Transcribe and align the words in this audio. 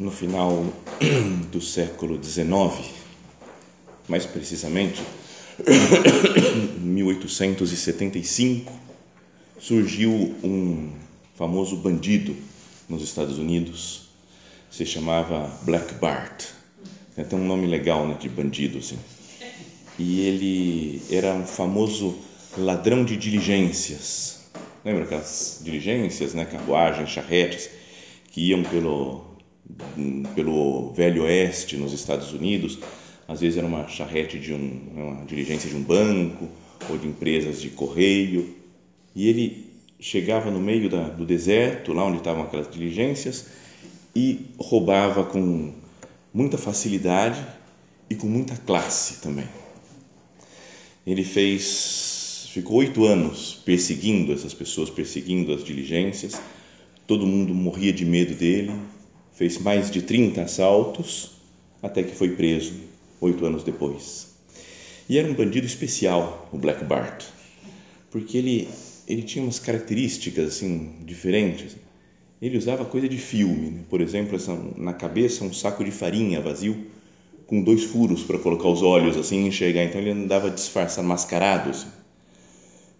no 0.00 0.10
final 0.10 0.64
do 1.52 1.60
século 1.60 2.18
XIX, 2.24 2.90
mais 4.08 4.24
precisamente 4.24 5.02
1875, 6.80 8.72
surgiu 9.58 10.10
um 10.42 10.90
famoso 11.36 11.76
bandido 11.76 12.34
nos 12.88 13.02
Estados 13.02 13.36
Unidos, 13.36 14.08
se 14.70 14.86
chamava 14.86 15.52
Black 15.64 15.92
Bart. 15.94 16.46
É 17.14 17.20
até 17.20 17.36
um 17.36 17.44
nome 17.46 17.66
legal, 17.66 18.08
né, 18.08 18.16
de 18.18 18.30
bandido 18.30 18.78
assim. 18.78 18.98
E 19.98 20.20
ele 20.20 21.02
era 21.10 21.34
um 21.34 21.44
famoso 21.46 22.16
ladrão 22.56 23.04
de 23.04 23.18
diligências. 23.18 24.40
Lembra 24.82 25.04
aquelas 25.04 25.60
diligências, 25.62 26.32
né, 26.32 26.46
carruagens, 26.46 27.10
charretes 27.10 27.68
que 28.32 28.48
iam 28.48 28.62
pelo 28.62 29.29
pelo 30.34 30.92
velho 30.92 31.24
oeste 31.24 31.76
nos 31.76 31.92
Estados 31.92 32.32
Unidos, 32.32 32.78
às 33.26 33.40
vezes 33.40 33.58
era 33.58 33.66
uma 33.66 33.86
charrete 33.86 34.38
de 34.38 34.52
um, 34.52 34.80
uma 34.94 35.24
diligência 35.24 35.70
de 35.70 35.76
um 35.76 35.82
banco 35.82 36.48
ou 36.88 36.98
de 36.98 37.06
empresas 37.06 37.60
de 37.60 37.70
correio, 37.70 38.56
e 39.14 39.28
ele 39.28 39.70
chegava 40.00 40.50
no 40.50 40.58
meio 40.58 40.88
da, 40.88 41.08
do 41.08 41.24
deserto, 41.24 41.92
lá 41.92 42.04
onde 42.04 42.18
estavam 42.18 42.42
aquelas 42.42 42.70
diligências, 42.70 43.46
e 44.16 44.46
roubava 44.58 45.24
com 45.24 45.72
muita 46.32 46.58
facilidade 46.58 47.44
e 48.08 48.14
com 48.14 48.26
muita 48.26 48.56
classe 48.56 49.20
também. 49.20 49.46
Ele 51.06 51.22
fez, 51.22 52.48
ficou 52.52 52.78
oito 52.78 53.04
anos 53.04 53.60
perseguindo 53.64 54.32
essas 54.32 54.54
pessoas, 54.54 54.90
perseguindo 54.90 55.52
as 55.52 55.62
diligências, 55.62 56.40
todo 57.06 57.26
mundo 57.26 57.54
morria 57.54 57.92
de 57.92 58.04
medo 58.04 58.34
dele, 58.34 58.72
fez 59.40 59.56
mais 59.56 59.90
de 59.90 60.02
30 60.02 60.42
assaltos, 60.42 61.30
até 61.82 62.02
que 62.02 62.14
foi 62.14 62.36
preso 62.36 62.74
oito 63.22 63.46
anos 63.46 63.62
depois. 63.62 64.28
E 65.08 65.16
era 65.16 65.26
um 65.26 65.32
bandido 65.32 65.66
especial, 65.66 66.46
o 66.52 66.58
Black 66.58 66.84
Bart, 66.84 67.24
porque 68.10 68.36
ele, 68.36 68.68
ele 69.08 69.22
tinha 69.22 69.42
umas 69.42 69.58
características 69.58 70.46
assim 70.46 70.90
diferentes. 71.06 71.74
Ele 72.42 72.58
usava 72.58 72.84
coisa 72.84 73.08
de 73.08 73.16
filme, 73.16 73.70
né? 73.70 73.80
por 73.88 74.02
exemplo, 74.02 74.36
essa, 74.36 74.54
na 74.76 74.92
cabeça 74.92 75.42
um 75.42 75.54
saco 75.54 75.82
de 75.82 75.90
farinha 75.90 76.42
vazio 76.42 76.76
com 77.46 77.62
dois 77.62 77.84
furos 77.84 78.22
para 78.22 78.38
colocar 78.38 78.68
os 78.68 78.82
olhos 78.82 79.16
assim 79.16 79.44
e 79.44 79.48
enxergar. 79.48 79.84
Então 79.84 80.02
ele 80.02 80.10
andava 80.10 80.50
disfarçado, 80.50 81.08
mascarado. 81.08 81.70
Assim. 81.70 81.88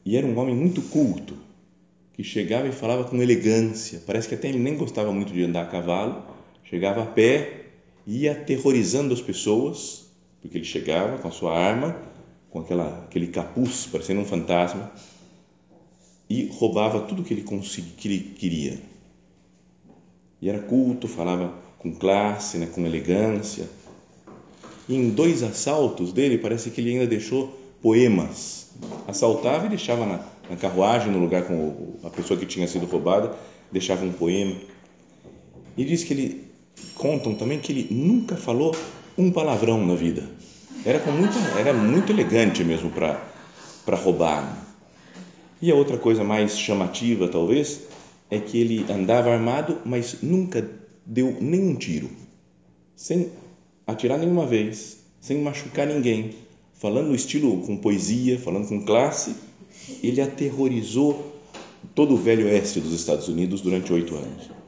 E 0.06 0.16
era 0.16 0.26
um 0.26 0.38
homem 0.38 0.56
muito 0.56 0.81
culto, 0.81 1.36
que 2.20 2.25
chegava 2.25 2.69
e 2.69 2.72
falava 2.72 3.04
com 3.04 3.16
elegância. 3.22 4.03
Parece 4.06 4.28
que 4.28 4.34
até 4.34 4.48
ele 4.48 4.58
nem 4.58 4.76
gostava 4.76 5.10
muito 5.10 5.32
de 5.32 5.42
andar 5.42 5.62
a 5.62 5.66
cavalo, 5.66 6.22
chegava 6.64 7.03
a 7.03 7.06
pé, 7.06 7.64
ia 8.06 8.32
aterrorizando 8.32 9.14
as 9.14 9.22
pessoas, 9.22 10.06
porque 10.42 10.59
ele 10.59 10.64
chegava 10.64 11.16
com 11.16 11.28
a 11.28 11.30
sua 11.30 11.56
arma, 11.56 11.97
com 12.50 12.60
aquela, 12.60 13.04
aquele 13.04 13.28
capuz, 13.28 13.88
parecendo 13.91 14.20
um 14.20 14.26
fantasma, 14.26 14.92
e 16.28 16.47
roubava 16.53 17.00
tudo 17.00 17.22
que 17.22 17.32
ele, 17.32 17.42
conseguia, 17.42 17.92
que 17.97 18.09
ele 18.09 18.19
queria. 18.19 18.78
E 20.42 20.48
era 20.50 20.59
culto, 20.59 21.09
falava 21.09 21.54
com 21.78 21.94
classe, 21.94 22.59
né, 22.59 22.66
com 22.66 22.84
elegância. 22.84 23.66
E 24.86 24.94
em 24.94 25.09
dois 25.09 25.42
assaltos 25.42 26.12
dele, 26.12 26.36
parece 26.36 26.70
que 26.70 26.82
ele 26.82 26.91
ainda 26.91 27.06
deixou 27.06 27.59
poemas. 27.80 28.69
Assaltava 29.09 29.66
e 29.66 29.70
deixava 29.70 30.04
na, 30.04 30.19
na 30.50 30.56
carruagem, 30.56 31.12
no 31.12 31.19
lugar 31.19 31.44
com 31.44 31.94
a 32.05 32.11
pessoa 32.11 32.38
que 32.38 32.44
tinha 32.44 32.66
sido 32.66 32.87
roubada, 32.87 33.34
deixava 33.71 34.05
um 34.05 34.12
poema. 34.12 34.56
E 35.77 35.84
diz 35.84 36.05
que 36.05 36.12
ele 36.12 36.44
contam 36.94 37.34
também 37.34 37.61
que 37.61 37.72
ele 37.72 37.87
nunca 37.91 38.37
falou 38.37 38.75
um 39.16 39.31
palavrão 39.31 39.87
na 39.87 39.94
vida. 39.94 40.28
Era 40.84 40.99
com 40.99 41.10
muita, 41.10 41.39
era 41.59 41.72
muito 41.72 42.12
elegante 42.12 42.65
mesmo 42.65 42.91
para 42.91 43.31
para 43.84 43.97
roubar. 43.97 44.56
E 45.60 45.71
a 45.71 45.75
outra 45.75 45.99
coisa 45.99 46.25
mais 46.25 46.59
chamativa, 46.59 47.28
talvez, 47.28 47.81
é 48.31 48.39
que 48.39 48.59
ele 48.59 48.87
andava 48.91 49.33
armado, 49.33 49.78
mas 49.84 50.22
nunca 50.22 50.69
deu 51.05 51.37
nenhum 51.41 51.75
tiro, 51.75 52.09
sem 52.94 53.31
atirar 53.87 54.19
nenhuma 54.19 54.47
vez, 54.47 54.99
sem 55.21 55.43
machucar 55.43 55.87
ninguém, 55.87 56.34
falando 56.75 57.09
no 57.09 57.15
estilo 57.15 57.60
com 57.62 57.77
poesia, 57.77 58.39
falando 58.39 58.69
com 58.69 58.84
classe. 58.84 59.34
Ele 60.02 60.20
aterrorizou 60.20 61.41
todo 61.94 62.14
o 62.14 62.18
velho 62.18 62.46
oeste 62.46 62.80
dos 62.80 62.92
Estados 62.92 63.28
Unidos 63.28 63.60
durante 63.60 63.92
oito 63.92 64.14
anos 64.14 64.60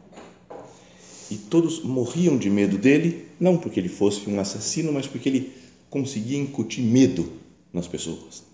e 1.33 1.37
todos 1.37 1.83
morriam 1.83 2.37
de 2.37 2.51
medo 2.51 2.77
dele, 2.77 3.27
não 3.41 3.57
porque 3.57 3.81
ele 3.81 3.89
fosse 3.89 4.29
um 4.29 4.39
assassino, 4.39 4.93
mas 4.93 5.07
porque 5.07 5.31
ele 5.31 5.53
conseguia 5.89 6.37
incutir 6.37 6.83
medo 6.83 7.27
nas 7.73 7.89
pessoas. 7.89 8.45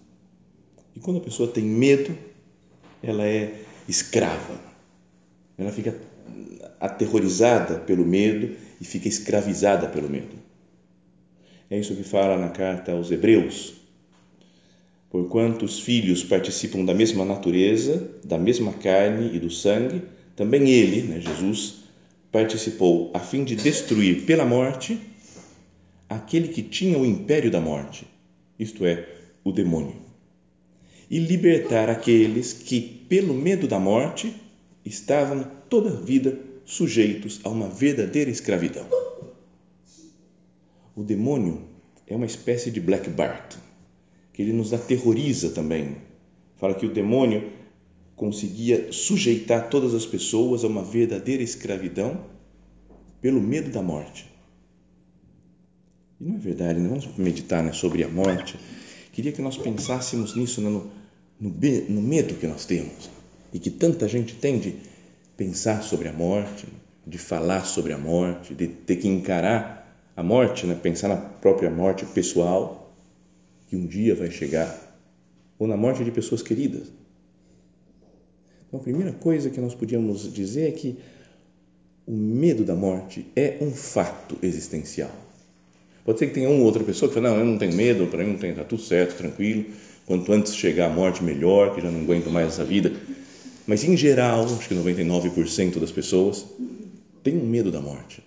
E 0.95 1.01
quando 1.01 1.17
a 1.17 1.21
pessoa 1.21 1.51
tem 1.51 1.65
medo, 1.65 2.17
ela 3.03 3.27
é 3.27 3.53
escrava. 3.89 4.61
Ela 5.59 5.73
fica 5.73 6.01
aterrorizada 6.79 7.81
pelo 7.81 8.07
medo 8.07 8.55
e 8.81 8.85
fica 8.85 9.09
escravizada 9.09 9.89
pelo 9.89 10.09
medo. 10.09 10.37
É 11.69 11.77
isso 11.77 11.97
que 11.97 12.05
fala 12.05 12.39
na 12.39 12.51
carta 12.51 12.93
aos 12.93 13.11
Hebreus. 13.11 13.75
Porquanto 15.11 15.65
os 15.65 15.81
filhos 15.81 16.23
participam 16.23 16.85
da 16.85 16.93
mesma 16.93 17.25
natureza, 17.25 18.11
da 18.25 18.37
mesma 18.37 18.73
carne 18.75 19.35
e 19.35 19.39
do 19.39 19.51
sangue, 19.51 20.03
também 20.37 20.69
ele, 20.69 21.03
né, 21.03 21.21
Jesus, 21.21 21.85
participou 22.31 23.11
a 23.15 23.19
fim 23.19 23.43
de 23.43 23.57
destruir 23.57 24.27
pela 24.27 24.45
morte 24.45 25.01
aquele 26.09 26.49
que 26.49 26.63
tinha 26.63 26.99
o 26.99 27.07
império 27.07 27.51
da 27.51 27.61
morte, 27.61 28.07
isto 28.59 28.85
é, 28.85 29.09
o 29.43 29.51
demônio, 29.51 29.97
e 31.11 31.19
libertar 31.19 31.89
aqueles 31.89 32.53
que, 32.53 32.81
pelo 32.81 33.33
medo 33.35 33.67
da 33.67 33.79
morte, 33.79 34.35
estavam 34.85 35.47
toda 35.69 35.91
a 35.91 36.01
vida 36.01 36.39
sujeitos 36.65 37.41
a 37.45 37.49
uma 37.49 37.69
verdadeira 37.69 38.31
escravidão. 38.31 38.87
O 40.95 41.03
demônio 41.03 41.63
é 42.07 42.15
uma 42.15 42.27
espécie 42.27 42.71
de 42.71 42.81
Black 42.81 43.09
Bart, 43.09 43.57
que 44.39 44.43
ele 44.43 44.53
nos 44.53 44.73
aterroriza 44.73 45.51
também. 45.51 45.97
Fala 46.59 46.73
que 46.73 46.87
o 46.87 46.93
demônio 46.93 47.51
conseguia 48.15 48.93
sujeitar 48.93 49.69
todas 49.69 49.95
as 49.95 50.07
pessoas 50.07 50.63
a 50.63 50.69
uma 50.69 50.85
verdadeira 50.85 51.43
escravidão 51.43 52.21
pelo 53.21 53.41
medo 53.41 53.69
da 53.73 53.83
morte. 53.83 54.31
E 56.21 56.25
não 56.25 56.37
é 56.37 56.39
verdade, 56.39 56.79
né? 56.79 56.89
vamos 56.89 57.09
meditar 57.17 57.65
né, 57.65 57.73
sobre 57.73 58.05
a 58.05 58.09
morte. 58.09 58.57
Queria 59.13 59.33
que 59.33 59.43
nós 59.43 59.57
pensássemos 59.57 60.37
nisso, 60.37 60.61
né, 60.61 60.71
no, 60.71 60.89
no, 61.41 61.51
no 61.89 62.01
medo 62.01 62.35
que 62.35 62.47
nós 62.47 62.65
temos 62.65 63.11
e 63.53 63.59
que 63.59 63.71
tanta 63.71 64.07
gente 64.07 64.37
tem 64.37 64.61
de 64.61 64.77
pensar 65.37 65.83
sobre 65.83 66.07
a 66.07 66.13
morte, 66.13 66.69
de 67.05 67.19
falar 67.19 67.65
sobre 67.65 67.93
a 67.93 67.99
morte, 67.99 68.55
de 68.55 68.69
ter 68.69 68.99
que 68.99 69.09
encarar 69.09 70.01
a 70.17 70.23
morte, 70.23 70.65
né? 70.65 70.79
pensar 70.81 71.09
na 71.09 71.17
própria 71.17 71.73
morte 71.73 72.07
pessoal, 72.07 72.78
que 73.69 73.77
um 73.77 73.87
dia 73.87 74.15
vai 74.15 74.31
chegar, 74.31 74.87
ou 75.59 75.67
na 75.67 75.77
morte 75.77 76.05
de 76.05 76.11
pessoas 76.11 76.43
queridas. 76.43 76.89
Então, 78.67 78.81
a 78.81 78.83
primeira 78.83 79.13
coisa 79.13 79.51
que 79.51 79.61
nós 79.61 79.75
podíamos 79.75 80.33
dizer 80.33 80.69
é 80.69 80.73
que 80.73 80.99
o 82.07 82.13
medo 82.13 82.65
da 82.65 82.75
morte 82.75 83.27
é 83.37 83.59
um 83.61 83.71
fato 83.71 84.39
existencial. 84.43 85.11
Pode 86.05 86.19
ser 86.19 86.29
que 86.29 86.35
tenha 86.35 86.49
uma 86.49 86.61
ou 86.61 86.65
outra 86.65 86.83
pessoa 86.83 87.09
que 87.09 87.15
fala, 87.15 87.31
não, 87.31 87.39
eu 87.39 87.45
não 87.45 87.59
tenho 87.59 87.75
medo, 87.75 88.07
para 88.07 88.25
mim 88.25 88.35
está 88.35 88.65
tudo 88.65 88.81
certo, 88.81 89.19
tranquilo, 89.19 89.67
quanto 90.07 90.33
antes 90.33 90.55
chegar 90.55 90.87
a 90.87 90.95
morte, 90.95 91.23
melhor, 91.23 91.75
que 91.75 91.83
já 91.83 91.91
não 91.91 92.01
aguento 92.01 92.31
mais 92.31 92.49
essa 92.49 92.65
vida. 92.65 92.93
Mas, 93.67 93.85
em 93.85 93.95
geral, 93.95 94.45
acho 94.45 94.67
que 94.67 94.75
99% 94.75 95.79
das 95.79 95.91
pessoas 95.91 96.47
têm 97.23 97.37
um 97.37 97.47
medo 97.47 97.71
da 97.71 97.81
morte. 97.83 98.23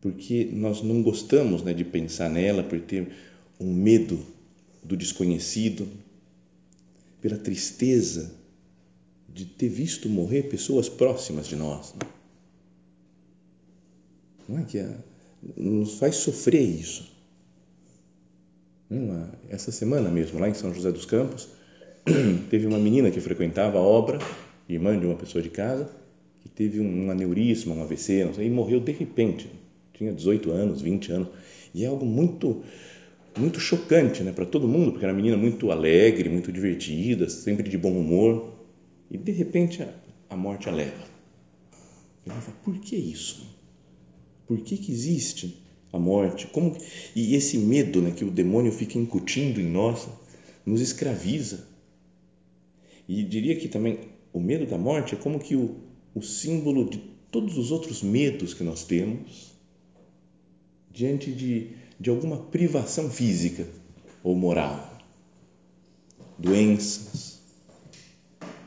Porque 0.00 0.48
nós 0.52 0.82
não 0.82 1.02
gostamos 1.02 1.62
né, 1.62 1.74
de 1.74 1.84
pensar 1.84 2.30
nela, 2.30 2.62
por 2.62 2.80
ter 2.80 3.08
um 3.58 3.72
medo 3.72 4.18
do 4.82 4.96
desconhecido, 4.96 5.86
pela 7.20 7.36
tristeza 7.36 8.32
de 9.28 9.44
ter 9.44 9.68
visto 9.68 10.08
morrer 10.08 10.44
pessoas 10.44 10.88
próximas 10.88 11.46
de 11.46 11.56
nós. 11.56 11.94
Não 14.48 14.58
é 14.58 14.64
que 14.64 14.78
é, 14.78 14.90
nos 15.56 15.94
faz 15.98 16.16
sofrer 16.16 16.62
isso. 16.62 17.10
Essa 19.48 19.70
semana 19.70 20.10
mesmo, 20.10 20.40
lá 20.40 20.48
em 20.48 20.54
São 20.54 20.74
José 20.74 20.90
dos 20.90 21.04
Campos, 21.04 21.48
teve 22.50 22.66
uma 22.66 22.78
menina 22.78 23.10
que 23.10 23.20
frequentava 23.20 23.78
a 23.78 23.82
obra, 23.82 24.18
irmã 24.68 24.98
de 24.98 25.06
uma 25.06 25.14
pessoa 25.14 25.40
de 25.40 25.50
casa, 25.50 25.88
que 26.40 26.48
teve 26.48 26.80
um 26.80 27.10
aneurisma, 27.10 27.74
um 27.74 27.82
AVC, 27.82 28.24
não 28.24 28.34
sei, 28.34 28.46
e 28.46 28.50
morreu 28.50 28.80
de 28.80 28.90
repente. 28.90 29.48
Tinha 30.00 30.14
18 30.14 30.50
anos, 30.50 30.80
20 30.80 31.12
anos. 31.12 31.28
E 31.74 31.84
é 31.84 31.86
algo 31.86 32.06
muito 32.06 32.62
muito 33.38 33.60
chocante 33.60 34.22
né, 34.22 34.32
para 34.32 34.46
todo 34.46 34.66
mundo, 34.66 34.92
porque 34.92 35.04
era 35.04 35.12
uma 35.12 35.18
menina 35.18 35.36
muito 35.36 35.70
alegre, 35.70 36.30
muito 36.30 36.50
divertida, 36.50 37.28
sempre 37.28 37.68
de 37.68 37.76
bom 37.76 37.92
humor. 37.92 38.50
E 39.10 39.18
de 39.18 39.30
repente 39.30 39.82
a, 39.82 39.92
a 40.30 40.36
morte 40.38 40.70
a 40.70 40.72
leva. 40.72 41.04
Eu 42.24 42.32
falo, 42.32 42.56
por 42.64 42.78
que 42.78 42.96
isso? 42.96 43.46
Por 44.46 44.60
que, 44.60 44.78
que 44.78 44.90
existe 44.90 45.62
a 45.92 45.98
morte? 45.98 46.46
Como 46.46 46.78
E 47.14 47.34
esse 47.34 47.58
medo 47.58 48.00
né, 48.00 48.10
que 48.10 48.24
o 48.24 48.30
demônio 48.30 48.72
fica 48.72 48.98
incutindo 48.98 49.60
em 49.60 49.70
nós 49.70 50.08
nos 50.64 50.80
escraviza. 50.80 51.68
E 53.06 53.22
diria 53.22 53.54
que 53.54 53.68
também 53.68 53.98
o 54.32 54.40
medo 54.40 54.64
da 54.64 54.78
morte 54.78 55.14
é 55.14 55.18
como 55.18 55.38
que 55.38 55.54
o, 55.54 55.76
o 56.14 56.22
símbolo 56.22 56.88
de 56.88 57.02
todos 57.30 57.58
os 57.58 57.70
outros 57.70 58.02
medos 58.02 58.54
que 58.54 58.64
nós 58.64 58.82
temos 58.82 59.59
diante 60.90 61.32
de, 61.32 61.68
de 61.98 62.10
alguma 62.10 62.36
privação 62.36 63.10
física 63.10 63.66
ou 64.22 64.34
moral. 64.34 64.98
Doenças. 66.38 67.40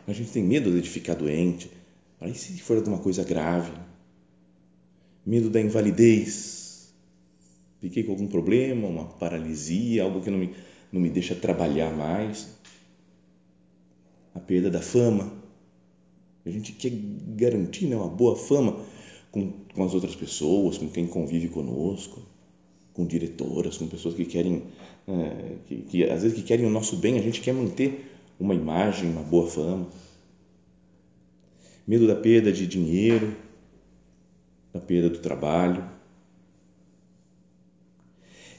A 0.07 0.13
gente 0.13 0.31
tem 0.31 0.43
medo 0.43 0.79
de 0.81 0.89
ficar 0.89 1.15
doente. 1.15 1.71
Aí 2.19 2.33
se 2.35 2.59
for 2.61 2.77
alguma 2.77 2.99
coisa 2.99 3.23
grave. 3.23 3.71
Medo 5.25 5.49
da 5.49 5.61
invalidez. 5.61 6.93
Fiquei 7.79 8.03
com 8.03 8.11
algum 8.11 8.27
problema, 8.27 8.87
uma 8.87 9.05
paralisia, 9.05 10.03
algo 10.03 10.21
que 10.21 10.29
não 10.29 10.37
me, 10.37 10.55
não 10.91 11.01
me 11.01 11.09
deixa 11.09 11.35
trabalhar 11.35 11.91
mais 11.91 12.47
a 14.33 14.39
perda 14.39 14.69
da 14.69 14.81
fama. 14.81 15.31
A 16.45 16.49
gente 16.49 16.73
quer 16.73 16.91
garantir 17.35 17.87
né, 17.87 17.95
uma 17.95 18.07
boa 18.07 18.35
fama 18.35 18.83
com, 19.31 19.62
com 19.73 19.83
as 19.83 19.93
outras 19.93 20.15
pessoas, 20.15 20.77
com 20.77 20.89
quem 20.89 21.07
convive 21.07 21.49
conosco, 21.49 22.21
com 22.93 23.05
diretoras, 23.05 23.77
com 23.77 23.87
pessoas 23.87 24.15
que 24.15 24.25
querem, 24.25 24.63
é, 25.07 25.55
que, 25.67 25.77
que 25.81 26.03
às 26.03 26.21
vezes 26.21 26.37
que 26.37 26.43
querem 26.43 26.65
o 26.65 26.69
nosso 26.69 26.97
bem, 26.97 27.17
a 27.17 27.21
gente 27.21 27.41
quer 27.41 27.53
manter 27.53 28.11
uma 28.39 28.53
imagem, 28.53 29.09
uma 29.09 29.23
boa 29.23 29.49
fama. 29.49 29.87
Medo 31.87 32.07
da 32.07 32.15
perda 32.15 32.51
de 32.51 32.65
dinheiro, 32.65 33.35
da 34.71 34.79
perda 34.79 35.09
do 35.09 35.19
trabalho. 35.19 35.83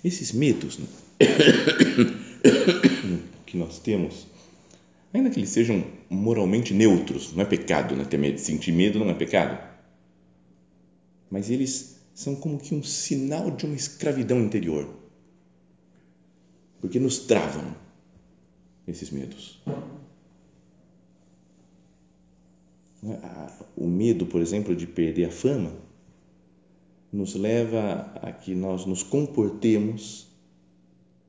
Esses 0.03 0.33
medos 0.33 0.79
né, 0.79 0.87
que 3.47 3.57
nós 3.57 3.79
temos 3.79 4.27
ainda 5.15 5.31
que 5.31 5.39
eles 5.39 5.51
sejam 5.51 5.85
moralmente 6.11 6.75
neutros, 6.75 7.33
não 7.33 7.43
é 7.43 7.47
pecado, 7.47 7.95
né? 7.95 8.05
Ter 8.05 8.19
medo, 8.19 8.39
sentir 8.39 8.73
medo 8.73 8.99
não 8.99 9.09
é 9.09 9.15
pecado, 9.15 9.57
mas 11.35 11.51
eles 11.51 11.97
são 12.15 12.37
como 12.37 12.61
que 12.61 12.77
um 12.77 12.83
sinal 12.85 13.51
de 13.51 13.67
uma 13.67 13.75
escravidão 13.75 14.39
interior, 14.39 14.89
porque 16.81 17.01
nos 17.01 17.19
travam 17.19 17.75
esses 18.87 19.11
medos. 19.11 19.61
O 23.77 23.89
medo, 23.89 24.27
por 24.27 24.41
exemplo, 24.41 24.77
de 24.77 24.87
perder 24.87 25.25
a 25.25 25.31
fama, 25.33 25.73
nos 27.13 27.35
leva 27.35 28.13
a 28.23 28.31
que 28.31 28.55
nós 28.55 28.87
nos 28.87 29.03
comportemos 29.03 30.29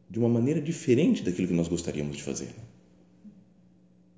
de 0.08 0.20
uma 0.20 0.30
maneira 0.30 0.62
diferente 0.62 1.24
daquilo 1.24 1.48
que 1.48 1.54
nós 1.56 1.68
gostaríamos 1.68 2.18
de 2.18 2.22
fazer. 2.22 2.54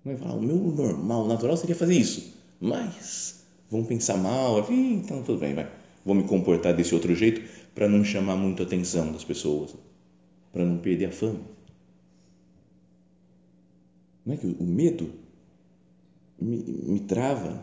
Vai 0.04 0.18
falar, 0.18 0.36
o 0.36 0.42
meu 0.42 0.58
normal, 0.58 1.26
natural 1.26 1.56
seria 1.56 1.78
fazer 1.78 1.96
isso, 1.96 2.34
mas 2.60 3.42
vão 3.72 3.86
pensar 3.86 4.18
mal, 4.18 4.70
então 4.70 5.24
tudo 5.24 5.40
bem, 5.40 5.56
vai. 5.56 5.77
Vou 6.08 6.16
me 6.16 6.24
comportar 6.24 6.74
desse 6.74 6.96
outro 6.96 7.14
jeito 7.14 7.42
para 7.76 7.86
não 7.86 8.02
chamar 8.02 8.38
muito 8.38 8.64
a 8.64 8.66
atenção 8.66 9.12
das 9.12 9.26
pessoas, 9.26 9.76
para 10.54 10.64
não 10.64 10.78
perder 10.78 11.08
a 11.08 11.12
fama. 11.12 11.42
Não 14.26 14.34
é 14.34 14.38
que 14.38 14.48
o 14.48 14.64
medo 14.64 15.12
me, 16.40 16.64
me 16.64 17.02
trava, 17.02 17.62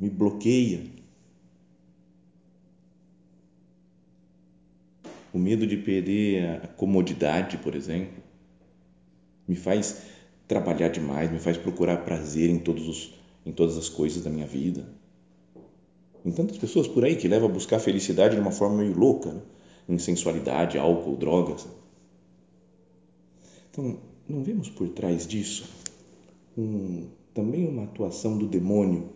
me 0.00 0.10
bloqueia. 0.10 0.82
O 5.32 5.38
medo 5.38 5.64
de 5.64 5.76
perder 5.76 6.60
a 6.64 6.66
comodidade, 6.66 7.58
por 7.58 7.76
exemplo, 7.76 8.20
me 9.46 9.54
faz 9.54 10.02
trabalhar 10.48 10.88
demais, 10.88 11.30
me 11.30 11.38
faz 11.38 11.56
procurar 11.56 11.98
prazer 11.98 12.50
em, 12.50 12.58
todos 12.58 12.88
os, 12.88 13.14
em 13.46 13.52
todas 13.52 13.78
as 13.78 13.88
coisas 13.88 14.24
da 14.24 14.28
minha 14.28 14.44
vida. 14.44 15.03
Em 16.24 16.32
tantas 16.32 16.56
pessoas 16.56 16.88
por 16.88 17.04
aí 17.04 17.16
que 17.16 17.28
levam 17.28 17.48
a 17.48 17.52
buscar 17.52 17.78
felicidade 17.78 18.34
de 18.34 18.40
uma 18.40 18.50
forma 18.50 18.78
meio 18.78 18.96
louca, 18.96 19.32
né? 19.32 19.42
em 19.88 19.98
sensualidade, 19.98 20.78
álcool, 20.78 21.16
drogas. 21.16 21.66
Então, 23.70 23.98
não 24.28 24.42
vemos 24.42 24.70
por 24.70 24.88
trás 24.88 25.26
disso 25.26 25.68
um, 26.56 27.08
também 27.34 27.68
uma 27.68 27.84
atuação 27.84 28.38
do 28.38 28.46
demônio 28.46 29.10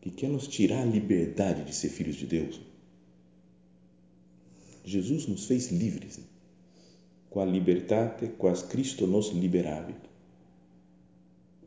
que 0.00 0.10
quer 0.10 0.28
nos 0.28 0.46
tirar 0.46 0.82
a 0.82 0.84
liberdade 0.84 1.64
de 1.64 1.74
ser 1.74 1.88
filhos 1.88 2.14
de 2.14 2.26
Deus? 2.26 2.60
Jesus 4.84 5.26
nos 5.26 5.46
fez 5.46 5.72
livres. 5.72 6.18
Né? 6.18 6.24
Qua 7.28 7.44
libertate, 7.44 8.28
quas 8.38 8.62
Cristo 8.62 9.06
nos 9.06 9.30
liberavit 9.30 9.98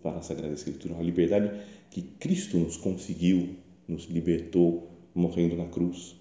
fala 0.01 0.19
a 0.19 0.21
Sagrada 0.21 0.53
Escritura, 0.53 0.97
a 0.97 1.01
liberdade 1.01 1.61
que 1.91 2.01
Cristo 2.01 2.57
nos 2.57 2.77
conseguiu, 2.77 3.55
nos 3.89 4.05
libertou 4.05 4.89
morrendo 5.13 5.55
na 5.55 5.65
cruz. 5.65 6.15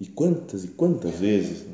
E 0.00 0.06
quantas 0.06 0.64
e 0.64 0.68
quantas 0.68 1.20
vezes 1.20 1.66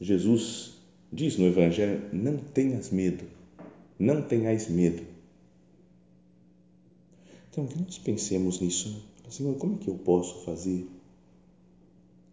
Jesus 0.00 0.74
diz 1.12 1.36
no 1.36 1.46
Evangelho: 1.46 2.02
não 2.12 2.36
tenhas 2.36 2.90
medo, 2.90 3.24
não 3.98 4.22
tenhais 4.22 4.68
medo. 4.68 5.02
Então, 7.50 7.66
que 7.66 7.78
nós 7.78 7.98
pensemos 7.98 8.60
nisso. 8.60 8.88
Né? 9.24 9.30
Senhor, 9.30 9.56
como 9.56 9.76
é 9.76 9.78
que 9.78 9.88
eu 9.88 9.96
posso 9.96 10.44
fazer 10.44 10.86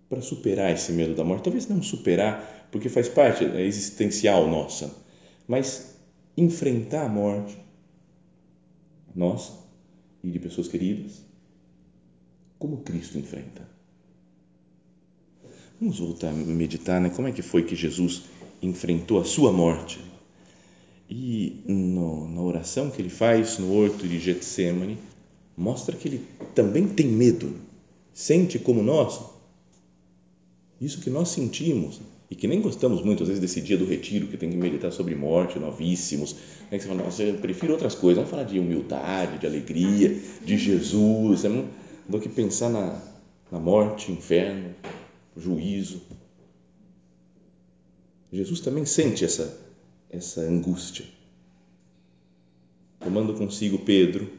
para 0.08 0.22
superar 0.22 0.72
esse 0.72 0.92
medo 0.92 1.16
da 1.16 1.24
morte? 1.24 1.44
Talvez 1.44 1.68
não 1.68 1.82
superar, 1.82 2.68
porque 2.72 2.88
faz 2.88 3.10
parte, 3.10 3.44
é 3.44 3.66
existencial 3.66 4.48
nossa, 4.48 4.96
mas 5.48 5.96
enfrentar 6.36 7.06
a 7.06 7.10
morte 7.10 7.58
nossa 9.16 9.54
e 10.24 10.30
de 10.30 10.40
pessoas 10.40 10.68
queridas, 10.68 11.27
como 12.58 12.78
Cristo 12.78 13.18
enfrenta. 13.18 13.68
Vamos 15.80 16.00
voltar 16.00 16.30
a 16.30 16.34
meditar, 16.34 17.00
né? 17.00 17.10
Como 17.10 17.28
é 17.28 17.32
que 17.32 17.42
foi 17.42 17.64
que 17.64 17.76
Jesus 17.76 18.24
enfrentou 18.62 19.20
a 19.20 19.24
sua 19.24 19.52
morte? 19.52 20.00
E 21.10 21.62
no, 21.68 22.28
na 22.28 22.42
oração 22.42 22.90
que 22.90 23.02
ele 23.02 23.10
faz 23.10 23.60
no 23.60 23.74
horto 23.74 24.08
de 24.08 24.20
Getsemane, 24.20 24.98
mostra 25.56 25.96
que 25.96 26.08
ele 26.08 26.26
também 26.56 26.88
tem 26.88 27.08
medo, 27.08 27.56
sente 28.14 28.58
como 28.58 28.82
nós. 28.82 29.20
Isso 30.82 31.00
que 31.00 31.10
nós 31.10 31.30
sentimos 31.30 32.02
e 32.30 32.36
que 32.36 32.48
nem 32.48 32.60
gostamos 32.60 33.02
muito, 33.02 33.24
às 33.24 33.30
vezes, 33.30 33.42
desse 33.42 33.62
dia 33.62 33.78
do 33.78 33.86
retiro, 33.86 34.28
que 34.28 34.36
tem 34.36 34.50
que 34.50 34.58
meditar 34.58 34.92
sobre 34.92 35.16
morte, 35.16 35.58
novíssimos, 35.58 36.36
né? 36.70 36.78
que 36.78 36.84
você 36.84 36.90
fala, 36.90 37.04
nossa, 37.04 37.24
eu 37.24 37.36
prefiro 37.36 37.72
outras 37.72 37.96
coisas, 37.96 38.18
vamos 38.18 38.30
falar 38.30 38.44
de 38.44 38.60
humildade, 38.60 39.38
de 39.40 39.48
alegria, 39.48 40.20
de 40.44 40.58
Jesus, 40.58 41.44
né? 41.44 41.66
Do 42.08 42.20
que 42.20 42.30
pensar 42.30 42.70
na, 42.70 43.02
na 43.52 43.60
morte, 43.60 44.12
inferno, 44.12 44.74
juízo. 45.36 46.02
Jesus 48.32 48.60
também 48.60 48.86
sente 48.86 49.26
essa, 49.26 49.58
essa 50.10 50.42
angústia. 50.42 51.06
Tomando 53.00 53.34
consigo 53.34 53.80
Pedro 53.80 54.30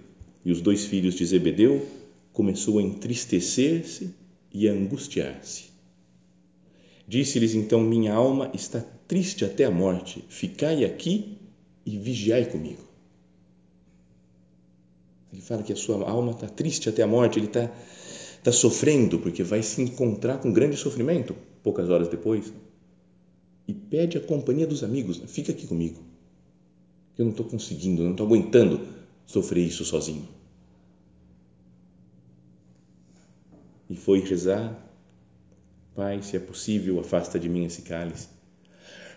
e 0.45 0.51
os 0.51 0.61
dois 0.61 0.85
filhos 0.85 1.15
de 1.15 1.25
Zebedeu, 1.25 1.87
começou 2.33 2.79
a 2.79 2.83
entristecer-se 2.83 4.15
e 4.53 4.69
a 4.69 4.73
angustiar-se. 4.73 5.69
Disse-lhes 7.07 7.55
então: 7.55 7.81
Minha 7.81 8.15
alma 8.15 8.51
está 8.55 8.81
triste 9.07 9.45
até 9.45 9.65
a 9.65 9.71
morte, 9.71 10.25
ficai 10.29 10.85
aqui 10.85 11.39
e 11.85 11.97
vigiai 11.99 12.45
comigo. 12.45 12.88
Ele 15.33 15.43
fala 15.43 15.63
que 15.63 15.73
a 15.73 15.77
sua 15.77 16.09
alma 16.09 16.33
está 16.33 16.49
triste 16.49 16.89
até 16.89 17.03
a 17.03 17.07
morte, 17.07 17.39
ele 17.39 17.47
está, 17.47 17.71
está 18.37 18.53
sofrendo 18.53 19.19
porque 19.19 19.43
vai 19.43 19.63
se 19.63 19.83
encontrar 19.83 20.39
com 20.39 20.53
grande 20.53 20.77
sofrimento 20.77 21.37
poucas 21.63 21.91
horas 21.91 22.09
depois 22.09 22.53
e 23.67 23.75
pede 23.75 24.17
a 24.17 24.21
companhia 24.21 24.67
dos 24.67 24.83
amigos: 24.83 25.21
fica 25.27 25.53
aqui 25.53 25.67
comigo, 25.67 26.03
eu 27.19 27.25
não 27.25 27.33
estou 27.33 27.47
conseguindo, 27.47 28.03
não 28.03 28.13
estou 28.13 28.27
aguentando 28.27 28.81
sofrer 29.27 29.67
isso 29.67 29.85
sozinho. 29.85 30.27
E 33.91 33.97
foi 33.97 34.21
rezar: 34.21 34.77
Pai, 35.95 36.23
se 36.23 36.37
é 36.37 36.41
possível, 36.41 37.01
afasta 37.01 37.39
de 37.39 37.49
mim 37.49 37.65
esse 37.65 37.83
cálice. 37.83 38.29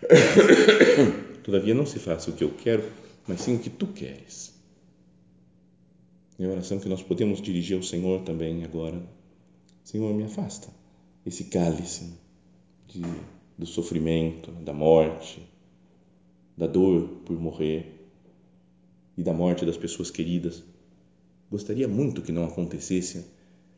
Todavia, 1.44 1.74
não 1.74 1.86
se 1.86 1.98
faça 1.98 2.30
o 2.30 2.34
que 2.34 2.44
eu 2.44 2.50
quero, 2.50 2.84
mas 3.26 3.40
sim 3.40 3.56
o 3.56 3.58
que 3.58 3.70
tu 3.70 3.86
queres. 3.86 4.51
É 6.38 6.44
a 6.44 6.48
oração 6.48 6.78
que 6.78 6.88
nós 6.88 7.02
podemos 7.02 7.40
dirigir 7.40 7.76
ao 7.76 7.82
Senhor 7.82 8.22
também 8.22 8.64
agora. 8.64 9.02
Senhor, 9.84 10.12
me 10.14 10.24
afasta 10.24 10.68
esse 11.24 11.44
cálice 11.44 12.12
de, 12.88 13.02
do 13.56 13.66
sofrimento, 13.66 14.50
da 14.50 14.72
morte, 14.72 15.42
da 16.56 16.66
dor 16.66 17.08
por 17.24 17.38
morrer 17.38 18.08
e 19.16 19.22
da 19.22 19.32
morte 19.32 19.66
das 19.66 19.76
pessoas 19.76 20.10
queridas. 20.10 20.62
Gostaria 21.50 21.86
muito 21.86 22.22
que 22.22 22.32
não 22.32 22.44
acontecesse, 22.44 23.26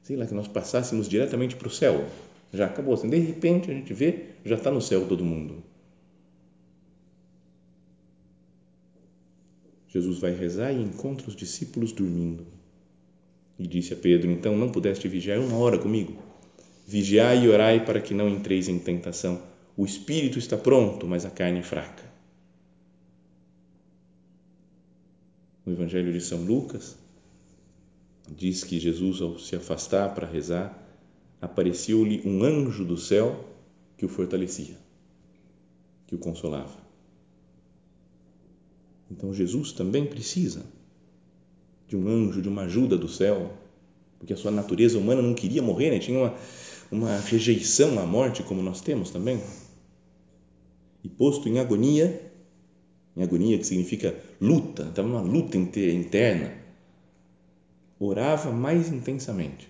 sei 0.02 0.16
lá, 0.16 0.26
que 0.26 0.34
nós 0.34 0.46
passássemos 0.46 1.08
diretamente 1.08 1.56
para 1.56 1.68
o 1.68 1.70
céu. 1.70 2.06
Já 2.52 2.66
acabou 2.66 2.94
assim, 2.94 3.08
de 3.08 3.18
repente 3.18 3.70
a 3.70 3.74
gente 3.74 3.92
vê, 3.92 4.26
já 4.44 4.54
está 4.54 4.70
no 4.70 4.80
céu 4.80 5.08
todo 5.08 5.24
mundo. 5.24 5.62
Jesus 9.94 10.18
vai 10.18 10.34
rezar 10.34 10.72
e 10.72 10.82
encontra 10.82 11.28
os 11.28 11.36
discípulos 11.36 11.92
dormindo. 11.92 12.44
E 13.56 13.64
disse 13.64 13.94
a 13.94 13.96
Pedro: 13.96 14.28
Então 14.28 14.56
não 14.56 14.68
pudeste 14.68 15.06
vigiar 15.06 15.38
uma 15.38 15.56
hora 15.56 15.78
comigo? 15.78 16.20
Vigiai 16.84 17.44
e 17.44 17.48
orai 17.48 17.84
para 17.84 18.00
que 18.00 18.12
não 18.12 18.28
entreis 18.28 18.68
em 18.68 18.76
tentação. 18.76 19.40
O 19.76 19.84
espírito 19.84 20.36
está 20.36 20.58
pronto, 20.58 21.06
mas 21.06 21.24
a 21.24 21.30
carne 21.30 21.60
é 21.60 21.62
fraca. 21.62 22.02
No 25.64 25.72
Evangelho 25.72 26.12
de 26.12 26.20
São 26.20 26.42
Lucas, 26.44 26.98
diz 28.28 28.64
que 28.64 28.80
Jesus, 28.80 29.22
ao 29.22 29.38
se 29.38 29.54
afastar 29.54 30.12
para 30.12 30.26
rezar, 30.26 30.76
apareceu-lhe 31.40 32.20
um 32.26 32.42
anjo 32.42 32.84
do 32.84 32.98
céu 32.98 33.48
que 33.96 34.04
o 34.04 34.08
fortalecia, 34.08 34.76
que 36.06 36.16
o 36.16 36.18
consolava. 36.18 36.83
Então 39.16 39.32
Jesus 39.32 39.72
também 39.72 40.04
precisa 40.04 40.66
de 41.86 41.96
um 41.96 42.08
anjo, 42.08 42.42
de 42.42 42.48
uma 42.48 42.62
ajuda 42.62 42.98
do 42.98 43.08
céu, 43.08 43.52
porque 44.18 44.32
a 44.32 44.36
sua 44.36 44.50
natureza 44.50 44.98
humana 44.98 45.22
não 45.22 45.34
queria 45.34 45.62
morrer, 45.62 45.90
né? 45.90 45.98
tinha 46.00 46.18
uma, 46.18 46.34
uma 46.90 47.18
rejeição 47.20 47.98
à 48.00 48.06
morte, 48.06 48.42
como 48.42 48.60
nós 48.60 48.80
temos 48.80 49.10
também. 49.10 49.40
E 51.04 51.08
posto 51.08 51.48
em 51.48 51.60
agonia, 51.60 52.32
em 53.16 53.22
agonia 53.22 53.56
que 53.56 53.66
significa 53.66 54.18
luta, 54.40 54.88
estava 54.88 55.06
numa 55.06 55.20
luta 55.20 55.56
interna, 55.56 56.52
orava 58.00 58.50
mais 58.50 58.90
intensamente. 58.90 59.68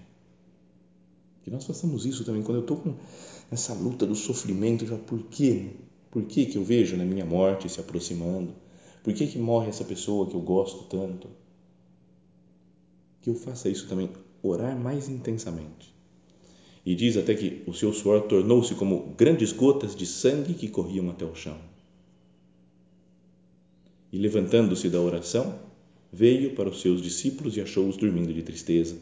Que 1.43 1.51
nós 1.51 1.67
façamos 1.67 2.07
isso 2.07 2.25
também, 2.25 2.43
quando 2.43 2.59
eu 2.59 2.63
estou 2.63 2.79
com 2.79 2.95
essa 3.51 3.75
luta 3.75 4.07
do 4.07 4.15
sofrimento, 4.15 4.87
já 4.87 4.97
por 4.97 5.23
quê? 5.25 5.73
Por 6.11 6.23
que, 6.23 6.47
que 6.47 6.57
eu 6.57 6.65
vejo 6.65 6.97
na 6.97 7.05
minha 7.05 7.27
morte 7.27 7.69
se 7.69 7.81
aproximando? 7.81 8.64
Por 9.05 9.13
que, 9.13 9.27
que 9.27 9.39
morre 9.39 9.69
essa 9.69 9.85
pessoa 9.85 10.27
que 10.27 10.35
eu 10.35 10.41
gosto 10.41 10.85
tanto? 10.85 11.29
Que 13.21 13.29
eu 13.29 13.35
faça 13.35 13.69
isso 13.69 13.87
também, 13.87 14.09
orar 14.43 14.75
mais 14.75 15.11
intensamente. 15.11 15.95
E 16.87 16.95
diz 16.95 17.15
até 17.19 17.35
que 17.35 17.63
o 17.67 17.75
seu 17.75 17.93
suor 17.93 18.23
tornou-se 18.23 18.75
como 18.75 19.15
grandes 19.15 19.53
gotas 19.53 19.95
de 19.95 20.07
sangue 20.07 20.55
que 20.55 20.69
corriam 20.69 21.11
até 21.11 21.23
o 21.23 21.35
chão. 21.35 21.59
E 24.11 24.17
levantando-se 24.17 24.89
da 24.89 25.01
oração, 25.01 25.59
veio 26.11 26.55
para 26.55 26.71
os 26.71 26.81
seus 26.81 27.03
discípulos 27.03 27.59
e 27.59 27.61
achou-os 27.61 27.99
dormindo 27.99 28.33
de 28.33 28.43
tristeza. 28.43 28.97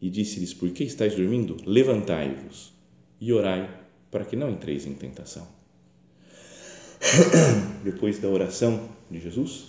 E 0.00 0.08
disse-lhes: 0.08 0.54
Por 0.54 0.70
que 0.70 0.82
estáis 0.82 1.14
dormindo? 1.14 1.58
Levantai-vos 1.66 2.72
e 3.20 3.30
orai 3.34 3.84
para 4.10 4.24
que 4.24 4.34
não 4.34 4.50
entreis 4.50 4.86
em 4.86 4.94
tentação. 4.94 5.46
Depois 7.84 8.18
da 8.18 8.28
oração 8.28 8.88
de 9.10 9.20
Jesus, 9.20 9.66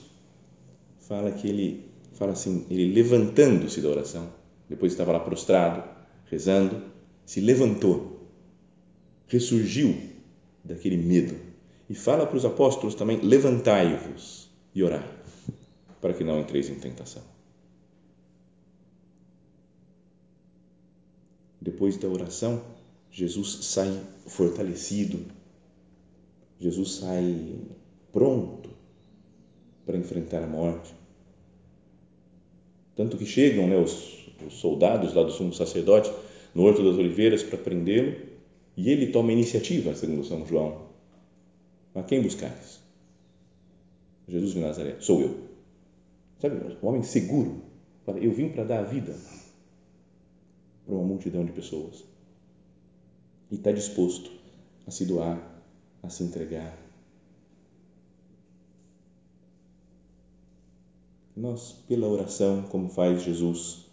fala 1.07 1.31
que 1.31 1.47
ele 1.47 1.85
fala 2.13 2.31
assim, 2.31 2.65
ele 2.69 2.93
levantando-se 2.93 3.81
da 3.81 3.89
oração, 3.89 4.29
depois 4.69 4.93
estava 4.93 5.11
lá 5.11 5.19
prostrado, 5.19 5.83
rezando, 6.25 6.81
se 7.25 7.41
levantou, 7.41 8.29
ressurgiu 9.27 9.95
daquele 10.63 10.97
medo 10.97 11.35
e 11.89 11.93
fala 11.93 12.25
para 12.25 12.37
os 12.37 12.45
apóstolos 12.45 12.95
também: 12.95 13.19
levantai-vos 13.21 14.49
e 14.73 14.83
orai, 14.83 15.07
para 16.01 16.13
que 16.13 16.23
não 16.23 16.39
entreis 16.39 16.69
em 16.69 16.75
tentação. 16.75 17.23
Depois 21.61 21.97
da 21.97 22.07
oração, 22.07 22.61
Jesus 23.11 23.65
sai 23.65 23.99
fortalecido, 24.27 25.25
Jesus 26.59 26.95
sai 26.95 27.55
pronto 28.11 28.69
para 29.85 29.97
enfrentar 29.97 30.43
a 30.43 30.47
morte. 30.47 30.93
Tanto 32.95 33.17
que 33.17 33.25
chegam 33.25 33.67
né, 33.67 33.77
os, 33.77 34.29
os 34.45 34.53
soldados 34.55 35.13
lá 35.13 35.23
do 35.23 35.31
sumo 35.31 35.53
sacerdote 35.53 36.11
no 36.53 36.63
Horto 36.63 36.83
das 36.83 36.97
Oliveiras 36.97 37.43
para 37.43 37.57
prendê-lo 37.57 38.15
e 38.77 38.89
ele 38.89 39.07
toma 39.07 39.31
iniciativa, 39.31 39.93
segundo 39.93 40.23
São 40.23 40.45
João. 40.45 40.85
A 41.93 42.03
quem 42.03 42.21
buscares? 42.21 42.79
Jesus 44.27 44.53
de 44.53 44.59
Nazaré, 44.59 44.95
sou 44.99 45.21
eu. 45.21 45.37
Sabe, 46.39 46.57
um 46.81 46.87
homem 46.87 47.03
seguro. 47.03 47.61
Eu 48.07 48.31
vim 48.31 48.49
para 48.49 48.63
dar 48.63 48.79
a 48.79 48.83
vida 48.83 49.15
para 50.85 50.95
uma 50.95 51.03
multidão 51.03 51.45
de 51.45 51.51
pessoas. 51.51 52.03
E 53.51 53.55
está 53.55 53.71
disposto 53.71 54.31
a 54.85 54.91
se 54.91 55.05
doar, 55.05 55.54
a 56.05 56.09
se 56.09 56.23
entregar. 56.23 56.77
Nós, 61.35 61.73
pela 61.87 62.07
oração, 62.07 62.63
como 62.63 62.87
faz 62.89 63.23
Jesus, 63.23 63.85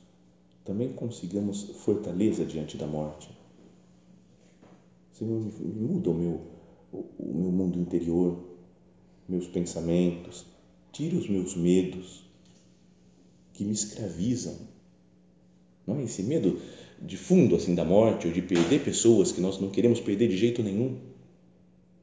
também 0.64 0.92
consigamos 0.92 1.62
fortaleza 1.84 2.44
diante 2.44 2.76
da 2.76 2.86
morte. 2.86 3.28
Senhor, 5.12 5.40
me, 5.40 5.50
muda 5.50 6.10
o 6.10 6.14
meu, 6.14 6.40
o 6.92 7.34
meu 7.34 7.50
mundo 7.50 7.78
interior, 7.78 8.38
meus 9.28 9.48
pensamentos, 9.48 10.46
tira 10.92 11.16
os 11.16 11.28
meus 11.28 11.56
medos 11.56 12.22
que 13.54 13.64
me 13.64 13.72
escravizam. 13.72 14.56
Não 15.84 15.96
é 15.98 16.04
esse 16.04 16.22
medo 16.22 16.60
de 17.00 17.16
fundo 17.16 17.56
assim 17.56 17.74
da 17.74 17.84
morte 17.84 18.28
ou 18.28 18.32
de 18.32 18.40
perder 18.40 18.84
pessoas 18.84 19.32
que 19.32 19.40
nós 19.40 19.58
não 19.60 19.70
queremos 19.70 20.00
perder 20.00 20.28
de 20.28 20.36
jeito 20.36 20.62
nenhum 20.62 20.96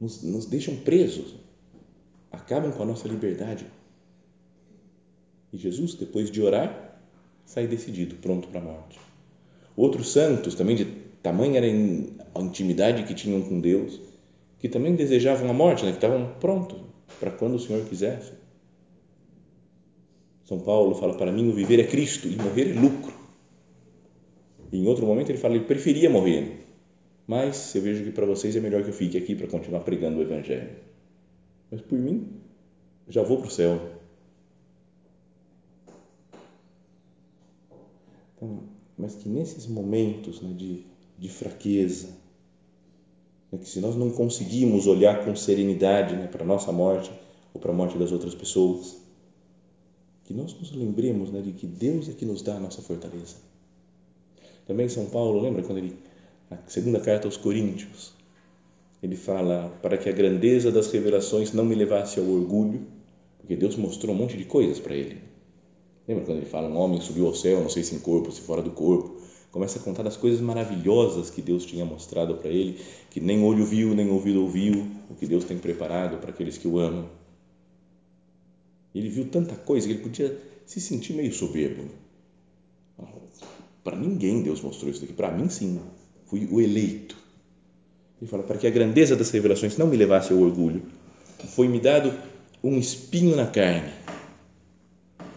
nos, 0.00 0.22
nos 0.22 0.46
deixam 0.46 0.76
presos, 0.76 1.34
acabam 2.30 2.72
com 2.72 2.82
a 2.82 2.86
nossa 2.86 3.06
liberdade. 3.06 3.66
E 5.52 5.58
Jesus, 5.58 5.94
depois 5.94 6.30
de 6.30 6.40
orar, 6.40 6.98
sai 7.44 7.66
decidido, 7.66 8.16
pronto 8.16 8.48
para 8.48 8.60
a 8.60 8.64
morte. 8.64 8.98
Outros 9.76 10.12
santos, 10.12 10.54
também 10.54 10.76
de 10.76 10.84
tamanha 11.22 11.58
era 11.58 11.66
a 11.66 12.40
intimidade 12.40 13.04
que 13.04 13.14
tinham 13.14 13.42
com 13.42 13.60
Deus, 13.60 14.00
que 14.58 14.68
também 14.68 14.94
desejavam 14.94 15.50
a 15.50 15.52
morte, 15.52 15.84
né? 15.84 15.90
que 15.90 15.96
estavam 15.96 16.34
prontos 16.40 16.78
para 17.18 17.30
quando 17.30 17.54
o 17.54 17.58
Senhor 17.58 17.84
quisesse. 17.86 18.32
São 20.44 20.60
Paulo 20.60 20.94
fala: 20.94 21.14
Para 21.14 21.32
mim, 21.32 21.48
o 21.48 21.54
viver 21.54 21.80
é 21.80 21.84
Cristo 21.84 22.28
e 22.28 22.36
morrer 22.36 22.70
é 22.70 22.80
lucro. 22.80 23.12
E 24.72 24.78
em 24.78 24.86
outro 24.86 25.06
momento 25.06 25.30
ele 25.30 25.38
fala: 25.38 25.54
Ele 25.54 25.64
preferia 25.64 26.10
morrer, 26.10 26.66
mas 27.30 27.72
eu 27.76 27.82
vejo 27.82 28.02
que 28.02 28.10
para 28.10 28.26
vocês 28.26 28.56
é 28.56 28.60
melhor 28.60 28.82
que 28.82 28.88
eu 28.88 28.92
fique 28.92 29.16
aqui 29.16 29.36
para 29.36 29.46
continuar 29.46 29.82
pregando 29.82 30.18
o 30.18 30.22
Evangelho. 30.22 30.68
Mas 31.70 31.80
por 31.80 31.96
mim, 31.96 32.26
já 33.08 33.22
vou 33.22 33.38
para 33.38 33.46
o 33.46 33.50
céu. 33.52 33.80
Então, 38.34 38.64
mas 38.98 39.14
que 39.14 39.28
nesses 39.28 39.68
momentos 39.68 40.42
né, 40.42 40.52
de, 40.56 40.84
de 41.16 41.28
fraqueza, 41.28 42.08
é 43.52 43.56
que 43.58 43.68
se 43.68 43.80
nós 43.80 43.94
não 43.94 44.10
conseguimos 44.10 44.88
olhar 44.88 45.24
com 45.24 45.36
serenidade 45.36 46.16
né, 46.16 46.26
para 46.26 46.42
a 46.42 46.46
nossa 46.46 46.72
morte 46.72 47.12
ou 47.54 47.60
para 47.60 47.70
a 47.70 47.74
morte 47.74 47.96
das 47.96 48.10
outras 48.10 48.34
pessoas, 48.34 49.00
que 50.24 50.34
nós 50.34 50.52
nos 50.58 50.72
lembremos 50.72 51.30
né, 51.30 51.40
de 51.40 51.52
que 51.52 51.68
Deus 51.68 52.08
é 52.08 52.12
que 52.12 52.24
nos 52.24 52.42
dá 52.42 52.56
a 52.56 52.60
nossa 52.60 52.82
fortaleza. 52.82 53.36
Também 54.66 54.88
São 54.88 55.06
Paulo, 55.06 55.40
lembra 55.40 55.62
quando 55.62 55.78
ele, 55.78 56.09
na 56.50 56.58
segunda 56.66 56.98
carta 56.98 57.28
aos 57.28 57.36
Coríntios, 57.36 58.12
ele 59.02 59.16
fala 59.16 59.72
para 59.80 59.96
que 59.96 60.08
a 60.08 60.12
grandeza 60.12 60.70
das 60.70 60.90
revelações 60.90 61.52
não 61.52 61.64
me 61.64 61.74
levasse 61.74 62.18
ao 62.18 62.26
orgulho, 62.26 62.86
porque 63.38 63.56
Deus 63.56 63.76
mostrou 63.76 64.14
um 64.14 64.18
monte 64.18 64.36
de 64.36 64.44
coisas 64.44 64.78
para 64.78 64.94
ele. 64.94 65.18
Lembra 66.06 66.24
quando 66.24 66.38
ele 66.38 66.46
fala, 66.46 66.68
um 66.68 66.76
homem 66.76 67.00
subiu 67.00 67.26
ao 67.26 67.34
céu, 67.34 67.60
não 67.60 67.70
sei 67.70 67.84
se 67.84 67.94
em 67.94 68.00
corpo, 68.00 68.32
se 68.32 68.40
fora 68.40 68.60
do 68.60 68.72
corpo, 68.72 69.20
começa 69.50 69.78
a 69.78 69.82
contar 69.82 70.02
das 70.02 70.16
coisas 70.16 70.40
maravilhosas 70.40 71.30
que 71.30 71.40
Deus 71.40 71.64
tinha 71.64 71.84
mostrado 71.84 72.34
para 72.34 72.50
ele, 72.50 72.80
que 73.10 73.20
nem 73.20 73.42
olho 73.42 73.64
viu, 73.64 73.94
nem 73.94 74.10
ouvido 74.10 74.42
ouviu, 74.42 74.86
o 75.08 75.14
que 75.14 75.26
Deus 75.26 75.44
tem 75.44 75.56
preparado 75.56 76.18
para 76.18 76.30
aqueles 76.30 76.58
que 76.58 76.68
o 76.68 76.78
amam. 76.78 77.08
Ele 78.94 79.08
viu 79.08 79.26
tanta 79.26 79.54
coisa 79.54 79.86
que 79.86 79.94
ele 79.94 80.02
podia 80.02 80.36
se 80.66 80.80
sentir 80.80 81.14
meio 81.14 81.32
soberbo. 81.32 81.84
Para 83.82 83.96
ninguém 83.96 84.42
Deus 84.42 84.60
mostrou 84.60 84.90
isso 84.90 85.00
daqui, 85.00 85.12
para 85.12 85.30
mim 85.30 85.48
sim, 85.48 85.80
o 86.36 86.60
eleito. 86.60 87.16
Ele 88.20 88.30
fala, 88.30 88.42
para 88.42 88.58
que 88.58 88.66
a 88.66 88.70
grandeza 88.70 89.16
das 89.16 89.30
revelações 89.30 89.76
não 89.76 89.86
me 89.86 89.96
levasse 89.96 90.32
ao 90.32 90.38
orgulho, 90.38 90.82
foi-me 91.48 91.80
dado 91.80 92.12
um 92.62 92.78
espinho 92.78 93.34
na 93.34 93.46
carne, 93.46 93.90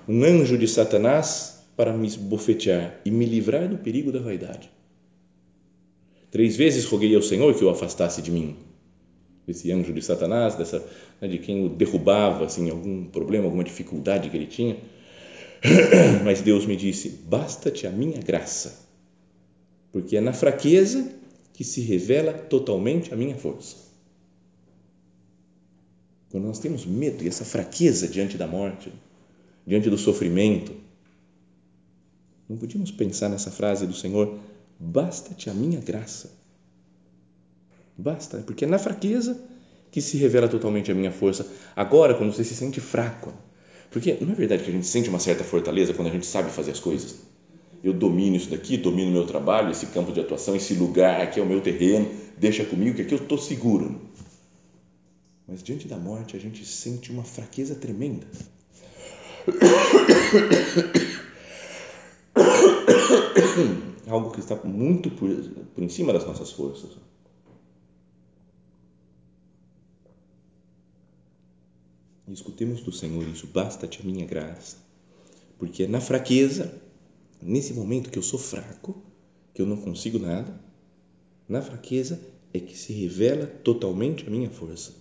um 0.07 0.23
anjo 0.23 0.57
de 0.57 0.67
Satanás 0.67 1.63
para 1.77 1.93
me 1.93 2.09
bofetear 2.17 3.00
e 3.05 3.12
me 3.12 3.25
livrar 3.25 3.67
do 3.67 3.77
perigo 3.77 4.12
da 4.12 4.19
vaidade. 4.19 4.69
Três 6.29 6.55
vezes 6.55 6.85
roguei 6.85 7.15
ao 7.15 7.21
Senhor 7.21 7.53
que 7.55 7.63
o 7.63 7.69
afastasse 7.69 8.21
de 8.21 8.31
mim. 8.31 8.55
Esse 9.47 9.71
anjo 9.71 9.93
de 9.93 10.01
Satanás, 10.01 10.55
dessa, 10.55 10.83
né, 11.21 11.27
de 11.27 11.38
quem 11.38 11.65
o 11.65 11.69
derrubava, 11.69 12.45
assim, 12.45 12.69
algum 12.69 13.05
problema, 13.05 13.45
alguma 13.45 13.63
dificuldade 13.63 14.29
que 14.29 14.38
ele 14.38 14.47
tinha. 14.47 14.77
Mas 16.23 16.41
Deus 16.41 16.65
me 16.65 16.75
disse: 16.75 17.09
basta-te 17.09 17.85
a 17.85 17.91
minha 17.91 18.19
graça, 18.19 18.82
porque 19.93 20.17
é 20.17 20.21
na 20.21 20.33
fraqueza 20.33 21.07
que 21.53 21.63
se 21.63 21.79
revela 21.79 22.33
totalmente 22.33 23.13
a 23.13 23.15
minha 23.15 23.35
força. 23.38 23.75
Quando 26.31 26.45
nós 26.45 26.57
temos 26.57 26.83
medo 26.83 27.23
e 27.23 27.27
essa 27.27 27.45
fraqueza 27.45 28.07
diante 28.07 28.35
da 28.35 28.47
morte, 28.47 28.91
diante 29.67 29.91
do 29.91 29.97
sofrimento, 29.97 30.73
não 32.50 32.57
podíamos 32.57 32.89
pensar 32.89 33.29
nessa 33.29 33.51
frase 33.51 33.85
do 33.85 33.93
Senhor: 33.93 34.39
basta-te 34.79 35.47
a 35.47 35.53
minha 35.53 35.79
graça. 35.79 36.31
Basta, 37.95 38.39
porque 38.39 38.65
é 38.65 38.67
na 38.67 38.79
fraqueza 38.79 39.39
que 39.91 40.01
se 40.01 40.17
revela 40.17 40.47
totalmente 40.47 40.91
a 40.91 40.95
minha 40.95 41.12
força. 41.12 41.45
Agora, 41.75 42.15
quando 42.15 42.33
você 42.33 42.43
se 42.43 42.55
sente 42.55 42.81
fraco, 42.81 43.31
porque 43.91 44.17
não 44.19 44.31
é 44.31 44.35
verdade 44.35 44.63
que 44.63 44.71
a 44.71 44.73
gente 44.73 44.88
sente 44.88 45.07
uma 45.07 45.19
certa 45.19 45.43
fortaleza 45.43 45.93
quando 45.93 46.07
a 46.07 46.12
gente 46.12 46.25
sabe 46.25 46.50
fazer 46.50 46.71
as 46.71 46.79
coisas? 46.79 47.15
Eu 47.83 47.93
domino 47.93 48.37
isso 48.37 48.49
daqui, 48.49 48.77
domino 48.77 49.11
meu 49.11 49.27
trabalho, 49.27 49.69
esse 49.69 49.87
campo 49.87 50.13
de 50.13 50.21
atuação, 50.21 50.55
esse 50.55 50.73
lugar, 50.73 51.19
aqui 51.19 51.37
é 51.39 51.43
o 51.43 51.45
meu 51.45 51.59
terreno, 51.59 52.09
deixa 52.37 52.63
comigo 52.63 52.95
que 52.95 53.01
aqui 53.01 53.13
eu 53.13 53.19
estou 53.19 53.37
seguro. 53.37 53.99
Mas 55.45 55.61
diante 55.61 55.85
da 55.87 55.97
morte 55.97 56.37
a 56.37 56.39
gente 56.39 56.65
sente 56.65 57.11
uma 57.11 57.25
fraqueza 57.25 57.75
tremenda. 57.75 58.25
Algo 64.07 64.31
que 64.31 64.39
está 64.39 64.55
muito 64.63 65.11
por, 65.11 65.29
por 65.75 65.83
em 65.83 65.89
cima 65.89 66.13
das 66.13 66.25
nossas 66.25 66.51
forças. 66.51 66.91
E 72.27 72.31
escutemos 72.31 72.81
do 72.81 72.93
Senhor 72.93 73.27
isso, 73.27 73.45
basta-te 73.47 74.01
a 74.01 74.05
minha 74.05 74.25
graça, 74.25 74.77
porque 75.59 75.83
é 75.83 75.87
na 75.87 75.99
fraqueza, 75.99 76.81
nesse 77.45 77.73
momento 77.73 78.09
que 78.09 78.17
eu 78.17 78.23
sou 78.23 78.39
fraco, 78.39 79.03
que 79.53 79.62
eu 79.62 79.65
não 79.65 79.77
consigo 79.77 80.19
nada, 80.19 80.60
na 81.47 81.62
fraqueza 81.62 82.19
é 82.53 82.60
que 82.60 82.77
se 82.77 82.93
revela 82.93 83.45
totalmente 83.45 84.25
a 84.27 84.29
minha 84.29 84.49
força. 84.49 84.93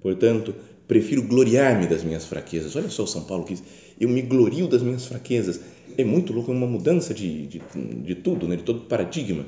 Portanto, 0.00 0.54
prefiro 0.88 1.22
gloriar-me 1.22 1.86
das 1.86 2.02
minhas 2.02 2.24
fraquezas. 2.24 2.74
Olha 2.74 2.88
só 2.88 3.04
o 3.04 3.06
São 3.06 3.24
Paulo 3.24 3.44
que 3.44 3.54
diz, 3.54 3.62
eu 3.98 4.08
me 4.08 4.22
glorio 4.22 4.66
das 4.66 4.82
minhas 4.82 5.06
fraquezas. 5.06 5.60
É 5.98 6.04
muito 6.04 6.32
louco, 6.32 6.50
é 6.50 6.54
uma 6.54 6.66
mudança 6.66 7.12
de, 7.12 7.46
de, 7.46 7.62
de 8.02 8.14
tudo, 8.14 8.48
né? 8.48 8.56
de 8.56 8.62
todo 8.62 8.82
paradigma. 8.82 9.44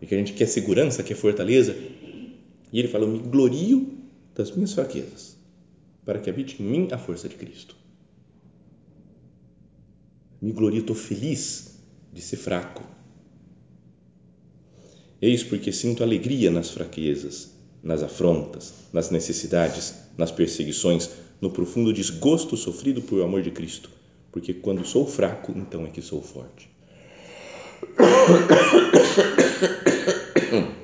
E 0.00 0.06
que 0.06 0.14
a 0.14 0.18
gente 0.18 0.34
quer 0.34 0.46
segurança, 0.46 1.02
quer 1.02 1.14
fortaleza. 1.14 1.76
E 2.72 2.78
ele 2.78 2.88
fala, 2.88 3.04
eu 3.04 3.10
me 3.10 3.18
glorio 3.18 3.98
das 4.34 4.50
minhas 4.50 4.72
fraquezas, 4.74 5.36
para 6.04 6.18
que 6.18 6.28
habite 6.28 6.62
em 6.62 6.66
mim 6.66 6.88
a 6.92 6.98
força 6.98 7.28
de 7.28 7.34
Cristo. 7.34 7.74
Me 10.40 10.52
glorio, 10.52 10.80
estou 10.80 10.96
feliz 10.96 11.78
de 12.12 12.20
ser 12.20 12.36
fraco. 12.36 12.82
Eis 15.20 15.42
porque 15.42 15.72
sinto 15.72 16.02
alegria 16.02 16.50
nas 16.50 16.70
fraquezas, 16.70 17.50
nas 17.82 18.02
afrontas, 18.02 18.74
nas 18.92 19.10
necessidades, 19.10 19.94
nas 20.16 20.30
perseguições, 20.30 21.10
no 21.40 21.50
profundo 21.50 21.92
desgosto 21.92 22.56
sofrido 22.56 23.02
por 23.02 23.22
amor 23.22 23.42
de 23.42 23.50
Cristo, 23.50 23.90
porque 24.30 24.52
quando 24.52 24.86
sou 24.86 25.06
fraco, 25.06 25.52
então 25.56 25.86
é 25.86 25.90
que 25.90 26.02
sou 26.02 26.22
forte. 26.22 26.70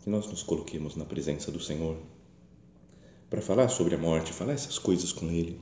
Que 0.00 0.10
nós 0.10 0.26
nos 0.26 0.42
coloquemos 0.42 0.96
na 0.96 1.04
presença 1.04 1.52
do 1.52 1.60
Senhor 1.60 1.98
para 3.28 3.42
falar 3.42 3.68
sobre 3.68 3.94
a 3.94 3.98
morte, 3.98 4.32
falar 4.32 4.52
essas 4.52 4.78
coisas 4.78 5.12
com 5.12 5.26
Ele. 5.30 5.60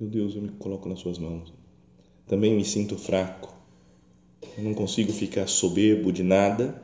Meu 0.00 0.08
Deus, 0.08 0.34
eu 0.34 0.42
me 0.42 0.48
coloco 0.50 0.88
nas 0.88 1.00
Suas 1.00 1.18
mãos. 1.18 1.52
Também 2.26 2.54
me 2.54 2.64
sinto 2.64 2.96
fraco. 2.96 3.54
Eu 4.56 4.64
não 4.64 4.74
consigo 4.74 5.12
ficar 5.12 5.46
soberbo 5.46 6.12
de 6.12 6.22
nada, 6.22 6.80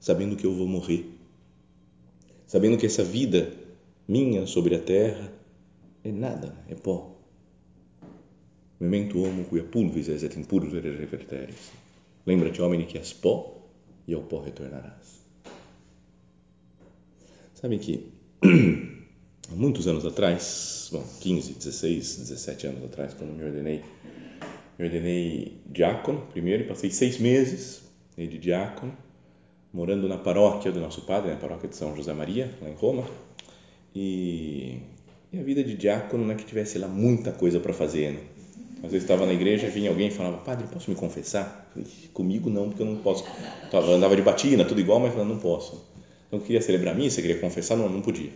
sabendo 0.00 0.36
que 0.36 0.44
eu 0.44 0.54
vou 0.54 0.66
morrer. 0.66 1.08
Sabendo 2.46 2.76
que 2.76 2.86
essa 2.86 3.04
vida 3.04 3.52
minha 4.08 4.46
sobre 4.46 4.74
a 4.74 4.80
terra 4.80 5.32
é 6.04 6.12
nada, 6.12 6.54
é 6.68 6.74
pó. 6.74 7.16
Memento 8.78 9.22
homo 9.22 9.44
quia 9.44 9.64
pulvis 9.64 10.08
et 10.08 10.36
in 10.36 10.44
pulvere 10.44 10.94
reverteris. 10.96 11.72
Lembra-te, 12.26 12.60
homem, 12.60 12.84
que 12.86 12.98
és 12.98 13.12
pó 13.12 13.66
e 14.06 14.12
ao 14.14 14.22
pó 14.22 14.40
retornarás. 14.40 15.24
Sabe 17.54 17.78
que 17.78 18.15
muitos 19.50 19.86
anos 19.86 20.04
atrás, 20.04 20.88
bom, 20.92 21.04
15, 21.20 21.54
16, 21.54 22.18
17 22.18 22.66
anos 22.66 22.84
atrás, 22.84 23.14
quando 23.14 23.32
me 23.32 23.44
ordenei, 23.44 23.82
me 24.78 24.84
ordenei 24.84 25.60
diácono 25.66 26.26
primeiro, 26.32 26.64
passei 26.64 26.90
seis 26.90 27.18
meses 27.18 27.82
de 28.16 28.38
diácono, 28.38 28.96
morando 29.72 30.08
na 30.08 30.16
paróquia 30.16 30.72
do 30.72 30.80
nosso 30.80 31.02
padre, 31.02 31.30
na 31.30 31.36
paróquia 31.36 31.68
de 31.68 31.76
São 31.76 31.94
José 31.94 32.12
Maria, 32.12 32.54
lá 32.62 32.68
em 32.68 32.74
Roma, 32.74 33.04
e, 33.94 34.80
e 35.32 35.38
a 35.38 35.42
vida 35.42 35.62
de 35.62 35.76
diácono 35.76 36.24
não 36.24 36.32
é 36.32 36.34
que 36.34 36.44
tivesse 36.44 36.78
lá 36.78 36.88
muita 36.88 37.32
coisa 37.32 37.60
para 37.60 37.72
fazer, 37.72 38.12
né? 38.12 38.20
Às 38.82 38.92
vezes 38.92 39.04
estava 39.04 39.24
na 39.24 39.32
igreja, 39.32 39.68
vinha 39.68 39.88
alguém 39.88 40.08
e 40.08 40.10
falava, 40.10 40.36
padre, 40.38 40.66
posso 40.70 40.90
me 40.90 40.96
confessar? 40.96 41.72
Comigo 42.12 42.50
não, 42.50 42.68
porque 42.68 42.82
eu 42.82 42.86
não 42.86 42.96
posso. 42.96 43.24
Andava 43.72 44.14
de 44.14 44.22
batina, 44.22 44.64
tudo 44.64 44.80
igual, 44.80 45.00
mas 45.00 45.16
não 45.16 45.38
posso. 45.38 45.82
Eu 46.36 46.42
queria 46.42 46.60
celebrar 46.60 46.94
a 46.94 46.98
missa, 46.98 47.22
queria 47.22 47.38
confessar, 47.38 47.76
não, 47.76 47.88
não 47.88 48.02
podia. 48.02 48.30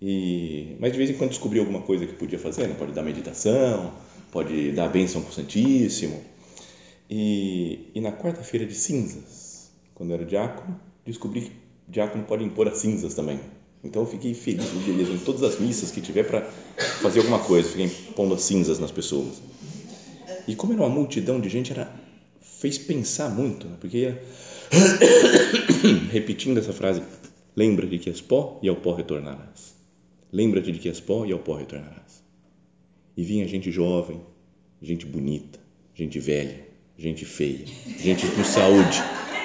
E, 0.00 0.76
mas 0.78 0.92
de 0.92 0.98
vez 0.98 1.10
em 1.10 1.14
quando 1.14 1.30
descobri 1.30 1.58
alguma 1.58 1.80
coisa 1.80 2.06
que 2.06 2.12
podia 2.12 2.38
fazer, 2.38 2.68
né? 2.68 2.76
pode 2.78 2.92
dar 2.92 3.02
meditação, 3.02 3.92
pode 4.30 4.72
dar 4.72 4.84
a 4.84 4.88
bênção 4.88 5.22
para 5.22 5.30
o 5.30 5.32
Santíssimo. 5.32 6.22
E, 7.08 7.90
e 7.94 8.00
na 8.00 8.12
quarta-feira 8.12 8.66
de 8.66 8.74
cinzas, 8.74 9.70
quando 9.94 10.10
eu 10.10 10.16
era 10.16 10.24
diácono, 10.26 10.78
descobri 11.06 11.42
que 11.42 11.52
diácono 11.88 12.24
pode 12.24 12.44
impor 12.44 12.68
as 12.68 12.78
cinzas 12.78 13.14
também. 13.14 13.40
Então 13.82 14.02
eu 14.02 14.06
fiquei 14.06 14.34
feliz, 14.34 14.68
beleza, 14.84 15.12
em 15.12 15.18
todas 15.18 15.42
as 15.42 15.58
missas 15.58 15.90
que 15.90 16.00
tiver 16.00 16.24
para 16.24 16.42
fazer 17.00 17.20
alguma 17.20 17.38
coisa, 17.38 17.68
fiquei 17.68 17.88
pondo 18.14 18.34
as 18.34 18.42
cinzas 18.42 18.78
nas 18.78 18.90
pessoas. 18.90 19.40
E 20.46 20.54
como 20.54 20.74
era 20.74 20.82
uma 20.82 20.90
multidão 20.90 21.40
de 21.40 21.48
gente, 21.48 21.72
era, 21.72 21.90
fez 22.42 22.76
pensar 22.76 23.30
muito, 23.30 23.66
né? 23.66 23.76
porque 23.80 23.98
ia 23.98 24.22
repetindo 26.10 26.58
essa 26.58 26.72
frase: 26.72 27.02
lembra 27.54 27.86
de 27.86 27.98
que 27.98 28.10
és 28.10 28.20
pó 28.20 28.58
e 28.62 28.68
ao 28.68 28.76
pó 28.76 28.94
retornarás. 28.94 29.74
Lembra-te 30.32 30.72
de 30.72 30.78
que 30.78 30.88
és 30.88 31.00
pó 31.00 31.24
e 31.24 31.32
ao 31.32 31.38
pó 31.38 31.54
retornarás. 31.54 32.24
E 33.16 33.22
vinha 33.22 33.46
gente 33.48 33.70
jovem, 33.70 34.20
gente 34.82 35.06
bonita, 35.06 35.58
gente 35.94 36.18
velha, 36.18 36.66
gente 36.98 37.24
feia, 37.24 37.64
gente 37.98 38.26
com 38.26 38.44
saúde, 38.44 39.02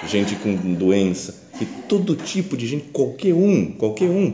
gente 0.08 0.36
com 0.38 0.74
doença, 0.74 1.50
e 1.62 1.66
todo 1.88 2.16
tipo 2.16 2.58
de 2.58 2.68
gente, 2.68 2.90
qualquer 2.90 3.34
um, 3.34 3.72
qualquer 3.72 4.10
um. 4.10 4.34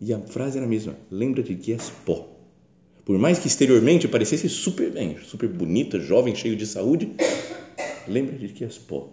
E 0.00 0.12
a 0.12 0.18
frase 0.18 0.56
era 0.56 0.66
a 0.66 0.68
mesma: 0.68 0.96
lembra-te 1.10 1.54
que 1.54 1.72
és 1.72 1.90
pó. 2.04 2.28
Por 3.04 3.18
mais 3.18 3.38
que 3.38 3.48
exteriormente 3.48 4.06
parecesse 4.06 4.48
super 4.48 4.90
bem, 4.90 5.16
super 5.24 5.48
bonita, 5.48 6.00
jovem, 6.00 6.34
cheio 6.34 6.56
de 6.56 6.66
saúde, 6.66 7.10
lembra-te 8.08 8.48
que 8.48 8.64
és 8.64 8.78
pó. 8.78 9.08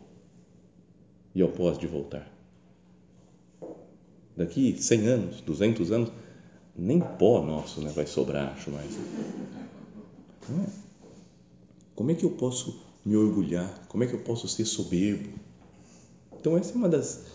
E 1.36 1.42
ao 1.42 1.50
pós 1.50 1.78
de 1.78 1.88
voltar. 1.88 2.30
Daqui 4.36 4.82
100 4.82 5.08
anos, 5.08 5.42
200 5.42 5.92
anos, 5.92 6.12
nem 6.76 7.00
pó 7.00 7.44
nosso 7.44 7.82
né, 7.82 7.92
vai 7.92 8.08
sobrar, 8.08 8.54
acho 8.54 8.72
mais. 8.72 8.98
Não 10.48 10.64
é? 10.64 10.68
Como 11.94 12.12
é 12.12 12.16
que 12.16 12.24
eu 12.24 12.32
posso 12.32 12.82
me 13.06 13.16
orgulhar? 13.16 13.86
Como 13.90 14.04
é 14.04 14.08
que 14.08 14.14
eu 14.14 14.22
posso 14.22 14.48
ser 14.48 14.66
soberbo? 14.66 15.30
Então, 16.40 16.58
essa 16.58 16.72
é 16.72 16.76
uma 16.76 16.88
das, 16.88 17.26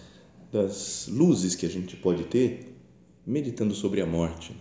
das 0.50 1.06
luzes 1.08 1.54
que 1.54 1.66
a 1.66 1.68
gente 1.68 1.96
pode 1.96 2.24
ter 2.24 2.74
meditando 3.26 3.74
sobre 3.74 4.00
a 4.00 4.06
morte, 4.06 4.56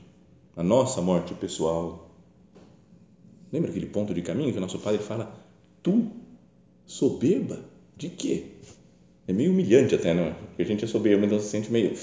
a 0.55 0.63
nossa 0.63 1.01
morte 1.01 1.33
pessoal. 1.33 2.11
Lembra 3.51 3.69
aquele 3.69 3.85
ponto 3.85 4.13
de 4.13 4.21
caminho 4.21 4.51
que 4.51 4.57
o 4.57 4.61
nosso 4.61 4.79
padre 4.79 5.01
fala: 5.01 5.33
Tu, 5.81 6.11
soberba, 6.85 7.59
de 7.97 8.09
quê? 8.09 8.45
É 9.27 9.33
meio 9.33 9.51
humilhante 9.51 9.95
até, 9.95 10.13
não 10.13 10.23
é? 10.23 10.31
Porque 10.31 10.61
a 10.61 10.65
gente 10.65 10.83
é 10.83 10.87
soberbo, 10.87 11.25
então 11.25 11.39
se 11.39 11.47
sente 11.47 11.71
meio. 11.71 11.93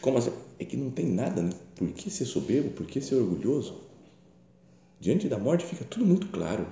Como 0.00 0.18
assim? 0.18 0.32
É 0.58 0.64
que 0.64 0.76
não 0.76 0.90
tem 0.90 1.06
nada, 1.06 1.42
né? 1.42 1.50
Por 1.74 1.88
que 1.92 2.10
ser 2.10 2.24
soberbo? 2.24 2.70
Por 2.70 2.86
que 2.86 3.00
ser 3.00 3.16
orgulhoso? 3.16 3.80
Diante 5.00 5.28
da 5.28 5.38
morte 5.38 5.64
fica 5.64 5.84
tudo 5.84 6.06
muito 6.06 6.28
claro. 6.28 6.66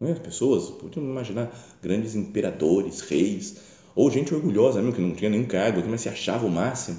Não 0.00 0.08
é? 0.08 0.12
As 0.12 0.18
pessoas 0.18 0.70
podiam 0.70 1.04
imaginar 1.04 1.56
grandes 1.80 2.16
imperadores, 2.16 3.00
reis, 3.02 3.58
ou 3.94 4.10
gente 4.10 4.34
orgulhosa 4.34 4.80
mesmo, 4.80 4.96
que 4.96 5.00
não 5.00 5.14
tinha 5.14 5.30
nenhum 5.30 5.46
cargo, 5.46 5.80
mas 5.88 6.00
se 6.00 6.08
achava 6.08 6.44
o 6.44 6.50
máximo 6.50 6.98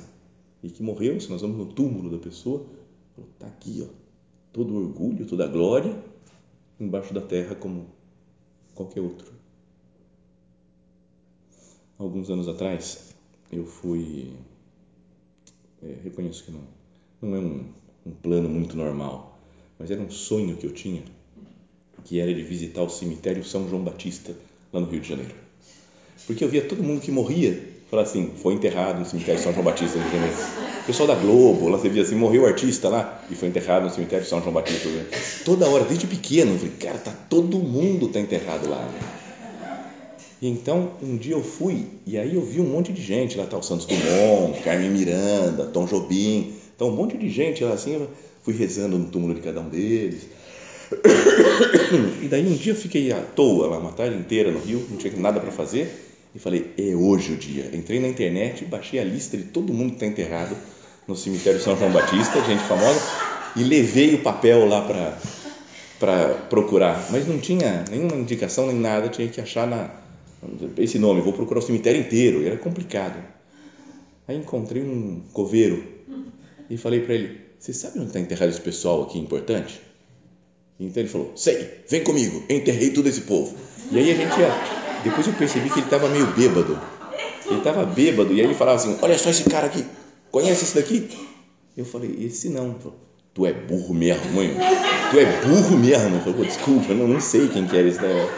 e 0.63 0.69
que 0.69 0.81
morreu. 0.81 1.19
Se 1.19 1.29
nós 1.29 1.41
vamos 1.41 1.57
no 1.57 1.65
túmulo 1.65 2.09
da 2.09 2.17
pessoa, 2.17 2.65
está 3.33 3.47
aqui, 3.47 3.85
ó, 3.85 3.93
todo 4.53 4.73
orgulho, 4.73 5.25
toda 5.25 5.45
glória, 5.47 5.93
embaixo 6.79 7.13
da 7.13 7.21
terra 7.21 7.55
como 7.55 7.87
qualquer 8.73 9.01
outro. 9.01 9.31
Alguns 11.97 12.29
anos 12.29 12.47
atrás, 12.47 13.13
eu 13.51 13.65
fui. 13.65 14.33
É, 15.81 15.95
reconheço 16.03 16.45
que 16.45 16.51
não, 16.51 16.61
não 17.21 17.35
é 17.35 17.39
um, 17.39 17.65
um 18.05 18.11
plano 18.11 18.49
muito 18.49 18.75
normal, 18.75 19.37
mas 19.77 19.91
era 19.91 20.01
um 20.01 20.09
sonho 20.09 20.55
que 20.55 20.65
eu 20.65 20.73
tinha, 20.73 21.03
que 22.03 22.19
era 22.19 22.33
de 22.33 22.41
visitar 22.41 22.81
o 22.81 22.89
cemitério 22.89 23.43
São 23.43 23.67
João 23.69 23.83
Batista, 23.83 24.35
lá 24.71 24.79
no 24.79 24.87
Rio 24.87 25.01
de 25.01 25.09
Janeiro. 25.09 25.35
Porque 26.25 26.43
eu 26.43 26.49
via 26.49 26.65
todo 26.65 26.81
mundo 26.81 27.01
que 27.01 27.11
morria, 27.11 27.69
falar 27.89 28.03
assim, 28.03 28.31
foi 28.35 28.53
enterrado 28.53 28.99
no 28.99 29.05
cemitério 29.05 29.41
São 29.41 29.53
João 29.53 29.65
Batista, 29.65 29.97
no 29.97 30.03
Rio 30.03 30.11
de 30.11 30.17
Janeiro. 30.17 30.72
Pessoal 30.85 31.07
da 31.07 31.15
Globo, 31.15 31.69
lá 31.69 31.77
você 31.77 31.87
via 31.87 32.01
assim, 32.01 32.15
morreu 32.15 32.43
o 32.43 32.45
artista 32.45 32.89
lá 32.89 33.23
e 33.31 33.35
foi 33.35 33.47
enterrado 33.47 33.83
no 33.85 33.89
cemitério 33.89 34.25
São 34.25 34.41
João 34.41 34.51
Batista. 34.51 34.89
Toda 35.45 35.65
hora, 35.67 35.85
desde 35.85 36.05
pequeno, 36.05 36.51
eu 36.51 36.57
falei, 36.57 36.73
cara, 36.77 36.97
tá 36.97 37.11
todo 37.29 37.57
mundo 37.57 38.09
tá 38.09 38.19
enterrado 38.19 38.69
lá. 38.69 38.85
E 40.41 40.47
então, 40.49 40.91
um 41.01 41.15
dia 41.15 41.35
eu 41.35 41.41
fui 41.41 41.85
e 42.05 42.17
aí 42.17 42.35
eu 42.35 42.41
vi 42.41 42.59
um 42.59 42.65
monte 42.65 42.91
de 42.91 43.01
gente, 43.01 43.37
lá 43.37 43.45
tá 43.45 43.57
o 43.57 43.63
Santos 43.63 43.85
Dumont, 43.85 44.61
Carmen 44.61 44.89
Miranda, 44.89 45.67
Tom 45.67 45.85
Jobim, 45.85 46.53
então 46.75 46.89
um 46.89 46.95
monte 46.95 47.17
de 47.17 47.29
gente 47.29 47.63
lá 47.63 47.73
assim, 47.73 47.93
eu 47.93 48.09
fui 48.41 48.53
rezando 48.53 48.97
no 48.97 49.05
túmulo 49.05 49.33
de 49.33 49.39
cada 49.39 49.61
um 49.61 49.69
deles. 49.69 50.27
E 52.21 52.27
daí 52.27 52.45
um 52.45 52.55
dia 52.55 52.73
eu 52.73 52.75
fiquei 52.77 53.11
à 53.11 53.21
toa 53.21 53.67
lá, 53.67 53.77
uma 53.77 53.93
tarde 53.93 54.17
inteira 54.17 54.51
no 54.51 54.59
Rio, 54.59 54.85
não 54.89 54.97
tinha 54.97 55.13
nada 55.15 55.39
para 55.39 55.51
fazer, 55.51 56.12
e 56.35 56.39
falei, 56.39 56.73
é 56.77 56.95
hoje 56.95 57.33
o 57.33 57.37
dia. 57.37 57.69
Entrei 57.73 57.99
na 57.99 58.07
internet, 58.07 58.65
baixei 58.65 58.99
a 58.99 59.03
lista 59.03 59.37
de 59.37 59.43
todo 59.43 59.73
mundo 59.73 59.89
que 59.89 59.95
está 59.95 60.05
enterrado 60.05 60.55
no 61.07 61.15
cemitério 61.15 61.61
São 61.61 61.77
João 61.77 61.91
Batista, 61.91 62.43
gente 62.45 62.63
famosa, 62.63 62.99
e 63.55 63.63
levei 63.63 64.15
o 64.15 64.21
papel 64.21 64.65
lá 64.65 64.81
para 64.81 65.17
para 65.99 66.33
procurar, 66.49 67.07
mas 67.11 67.25
não 67.25 67.39
tinha 67.39 67.85
nenhuma 67.89 68.17
indicação 68.17 68.67
nem 68.67 68.75
nada, 68.75 69.07
tinha 69.07 69.25
que 69.29 69.39
achar 69.39 69.65
na 69.65 69.89
esse 70.77 70.99
nome, 70.99 71.21
vou 71.21 71.31
procurar 71.31 71.59
o 71.59 71.63
cemitério 71.63 72.01
inteiro, 72.01 72.41
e 72.41 72.47
era 72.47 72.57
complicado. 72.57 73.23
Aí 74.27 74.35
encontrei 74.35 74.83
um 74.83 75.21
coveiro 75.31 75.81
e 76.69 76.75
falei 76.75 76.99
para 77.01 77.13
ele: 77.13 77.39
Você 77.57 77.73
sabe 77.73 77.99
onde 77.99 78.07
está 78.07 78.19
enterrado 78.19 78.49
esse 78.49 78.59
pessoal 78.59 79.03
aqui 79.03 79.17
importante? 79.17 79.79
Então 80.77 81.01
ele 81.01 81.09
falou: 81.09 81.31
Sei, 81.37 81.83
vem 81.89 82.03
comigo, 82.03 82.43
enterrei 82.49 82.89
todo 82.89 83.07
esse 83.07 83.21
povo. 83.21 83.55
E 83.89 83.97
aí 83.97 84.11
a 84.11 84.15
gente 84.15 84.37
ia. 84.37 84.82
Depois 85.03 85.27
eu 85.27 85.33
percebi 85.33 85.69
que 85.69 85.79
ele 85.79 85.87
estava 85.87 86.07
meio 86.07 86.27
bêbado. 86.27 86.79
Ele 87.47 87.57
estava 87.57 87.85
bêbado 87.85 88.33
e 88.33 88.39
aí 88.39 88.45
ele 88.45 88.53
falava 88.53 88.77
assim: 88.77 88.97
Olha 89.01 89.17
só 89.17 89.29
esse 89.29 89.43
cara 89.43 89.67
aqui, 89.67 89.85
conhece 90.31 90.63
esse 90.63 90.75
daqui? 90.75 91.09
Eu 91.75 91.85
falei: 91.85 92.15
Esse 92.19 92.49
não. 92.49 92.75
Tu 93.33 93.47
é 93.47 93.51
burro 93.51 93.95
mesmo, 93.95 94.31
mãe. 94.31 94.55
Tu 95.09 95.19
é 95.19 95.25
burro 95.41 95.75
mesmo. 95.75 96.19
Falei, 96.19 96.45
desculpa, 96.45 96.93
não, 96.93 97.07
não 97.07 97.19
sei 97.19 97.47
quem 97.47 97.65
que 97.65 97.75
era 97.75 97.87
esse 97.87 97.99
daí. 97.99 98.29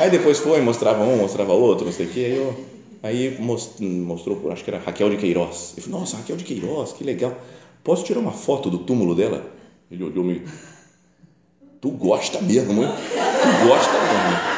Aí 0.00 0.10
depois 0.10 0.38
foi, 0.40 0.60
mostrava 0.60 1.04
um, 1.04 1.18
mostrava 1.18 1.52
outro, 1.52 1.86
não 1.86 1.92
sei 1.92 2.06
o 2.06 2.08
que. 2.08 2.24
Aí, 2.24 2.36
eu, 2.36 2.56
aí 3.00 3.40
mostrou, 3.40 4.50
acho 4.50 4.64
que 4.64 4.70
era 4.70 4.80
Raquel 4.80 5.08
de 5.08 5.16
Queiroz. 5.18 5.74
Eu 5.76 5.84
falei, 5.84 6.00
nossa, 6.00 6.16
Raquel 6.16 6.36
de 6.36 6.42
Queiroz, 6.42 6.92
que 6.92 7.04
legal. 7.04 7.32
Posso 7.84 8.02
tirar 8.02 8.18
uma 8.18 8.32
foto 8.32 8.68
do 8.68 8.78
túmulo 8.78 9.14
dela? 9.14 9.46
Ele 9.88 10.02
olhou 10.02 10.24
meio. 10.24 10.42
Tu 11.80 11.90
gosta 11.90 12.40
mesmo, 12.40 12.82
hein? 12.82 12.88
Tu 12.88 13.68
gosta 13.68 13.92
mesmo. 13.92 14.53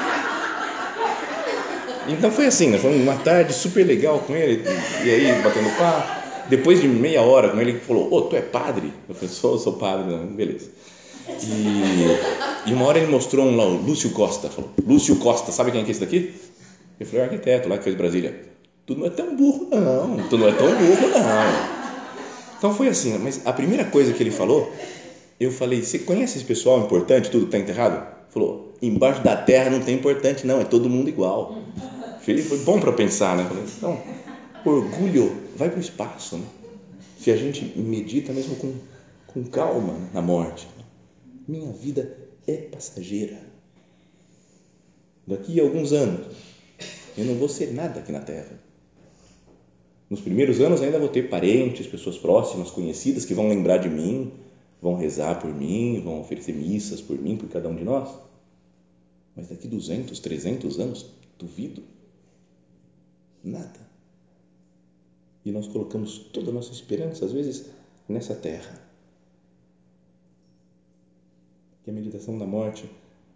Então 2.08 2.30
foi 2.30 2.46
assim, 2.46 2.68
né? 2.68 2.78
Foi 2.78 2.94
uma 2.94 3.16
tarde 3.16 3.52
super 3.52 3.84
legal 3.84 4.20
com 4.20 4.34
ele, 4.34 4.62
e 5.04 5.10
aí 5.10 5.42
batendo 5.42 5.70
papo. 5.76 6.26
Depois 6.48 6.80
de 6.80 6.86
meia 6.86 7.22
hora 7.22 7.48
com 7.48 7.60
ele, 7.60 7.72
ele 7.72 7.80
falou: 7.80 8.04
Ô, 8.12 8.16
oh, 8.16 8.22
tu 8.22 8.36
é 8.36 8.40
padre? 8.40 8.92
Eu 9.08 9.14
falei: 9.14 9.28
Sou, 9.28 9.58
sou 9.58 9.72
padre, 9.74 10.12
não, 10.12 10.26
beleza. 10.26 10.70
E, 11.42 12.70
e, 12.70 12.72
uma 12.72 12.86
hora 12.86 12.98
ele 12.98 13.10
mostrou 13.10 13.44
um 13.44 13.56
lá, 13.56 13.64
o 13.64 13.82
Lúcio 13.82 14.10
Costa. 14.10 14.48
Falou: 14.48 14.70
Lúcio 14.86 15.16
Costa, 15.16 15.50
sabe 15.50 15.72
quem 15.72 15.82
é, 15.82 15.84
é 15.84 15.90
esse 15.90 16.00
daqui? 16.00 16.34
Eu 17.00 17.06
falei: 17.06 17.22
o 17.22 17.24
arquiteto 17.24 17.68
lá 17.68 17.78
que 17.78 17.84
fez 17.84 17.96
Brasília. 17.96 18.42
Tu 18.86 18.94
não 18.94 19.06
é 19.06 19.10
tão 19.10 19.34
burro, 19.34 19.68
não. 19.72 20.28
Tu 20.28 20.38
não 20.38 20.48
é 20.48 20.52
tão 20.52 20.68
burro, 20.68 21.08
não. 21.08 21.76
Então 22.58 22.72
foi 22.72 22.88
assim, 22.88 23.18
mas 23.18 23.42
a 23.44 23.52
primeira 23.52 23.84
coisa 23.84 24.12
que 24.12 24.22
ele 24.22 24.30
falou, 24.30 24.72
eu 25.40 25.50
falei: 25.50 25.82
Você 25.82 25.98
conhece 25.98 26.38
esse 26.38 26.46
pessoal 26.46 26.78
importante, 26.80 27.30
tudo 27.30 27.46
que 27.46 27.56
está 27.56 27.58
enterrado? 27.58 28.06
Falou: 28.30 28.72
Embaixo 28.80 29.22
da 29.22 29.36
terra 29.36 29.70
não 29.70 29.80
tem 29.80 29.96
importante, 29.96 30.46
não, 30.46 30.60
é 30.60 30.64
todo 30.64 30.88
mundo 30.88 31.08
igual. 31.08 31.58
Falei, 32.26 32.42
foi 32.42 32.58
bom 32.58 32.80
para 32.80 32.92
pensar, 32.92 33.36
né? 33.36 33.48
Então, 33.78 34.02
orgulho 34.64 35.30
vai 35.54 35.70
para 35.70 35.78
o 35.78 35.80
espaço. 35.80 36.36
Né? 36.36 36.46
Se 37.20 37.30
a 37.30 37.36
gente 37.36 37.78
medita 37.78 38.32
mesmo 38.32 38.56
com, 38.56 38.74
com 39.28 39.44
calma 39.44 39.96
na 40.12 40.20
morte. 40.20 40.66
Minha 41.46 41.70
vida 41.70 42.18
é 42.44 42.56
passageira. 42.56 43.40
Daqui 45.24 45.60
a 45.60 45.62
alguns 45.62 45.92
anos, 45.92 46.26
eu 47.16 47.24
não 47.26 47.36
vou 47.36 47.48
ser 47.48 47.72
nada 47.72 48.00
aqui 48.00 48.10
na 48.10 48.18
Terra. 48.18 48.60
Nos 50.10 50.20
primeiros 50.20 50.60
anos 50.60 50.82
ainda 50.82 50.98
vou 50.98 51.08
ter 51.08 51.30
parentes, 51.30 51.86
pessoas 51.86 52.18
próximas, 52.18 52.72
conhecidas 52.72 53.24
que 53.24 53.34
vão 53.34 53.48
lembrar 53.48 53.76
de 53.76 53.88
mim, 53.88 54.32
vão 54.82 54.96
rezar 54.96 55.40
por 55.40 55.54
mim, 55.54 56.00
vão 56.04 56.20
oferecer 56.20 56.54
missas 56.54 57.00
por 57.00 57.16
mim, 57.16 57.36
por 57.36 57.48
cada 57.48 57.68
um 57.68 57.76
de 57.76 57.84
nós. 57.84 58.08
Mas 59.36 59.46
daqui 59.46 59.68
200, 59.68 60.18
300 60.18 60.80
anos, 60.80 61.06
duvido. 61.38 61.94
Nada. 63.46 63.78
E 65.44 65.52
nós 65.52 65.68
colocamos 65.68 66.18
toda 66.32 66.50
a 66.50 66.52
nossa 66.52 66.72
esperança, 66.72 67.24
às 67.24 67.32
vezes, 67.32 67.66
nessa 68.08 68.34
terra. 68.34 68.82
Que 71.84 71.90
a 71.90 71.92
meditação 71.92 72.36
da 72.36 72.44
morte 72.44 72.90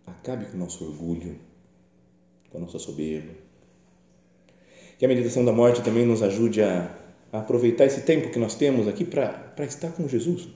acabe 0.04 0.46
com 0.46 0.56
o 0.56 0.58
nosso 0.58 0.84
orgulho, 0.84 1.38
com 2.50 2.58
a 2.58 2.60
nossa 2.60 2.80
soberba. 2.80 3.32
Que 4.98 5.04
a 5.04 5.08
meditação 5.08 5.44
da 5.44 5.52
morte 5.52 5.80
também 5.80 6.04
nos 6.04 6.24
ajude 6.24 6.60
a, 6.60 6.92
a 7.32 7.38
aproveitar 7.38 7.84
esse 7.84 8.00
tempo 8.00 8.32
que 8.32 8.38
nós 8.40 8.56
temos 8.56 8.88
aqui 8.88 9.04
para 9.04 9.54
estar 9.60 9.92
com 9.92 10.08
Jesus. 10.08 10.48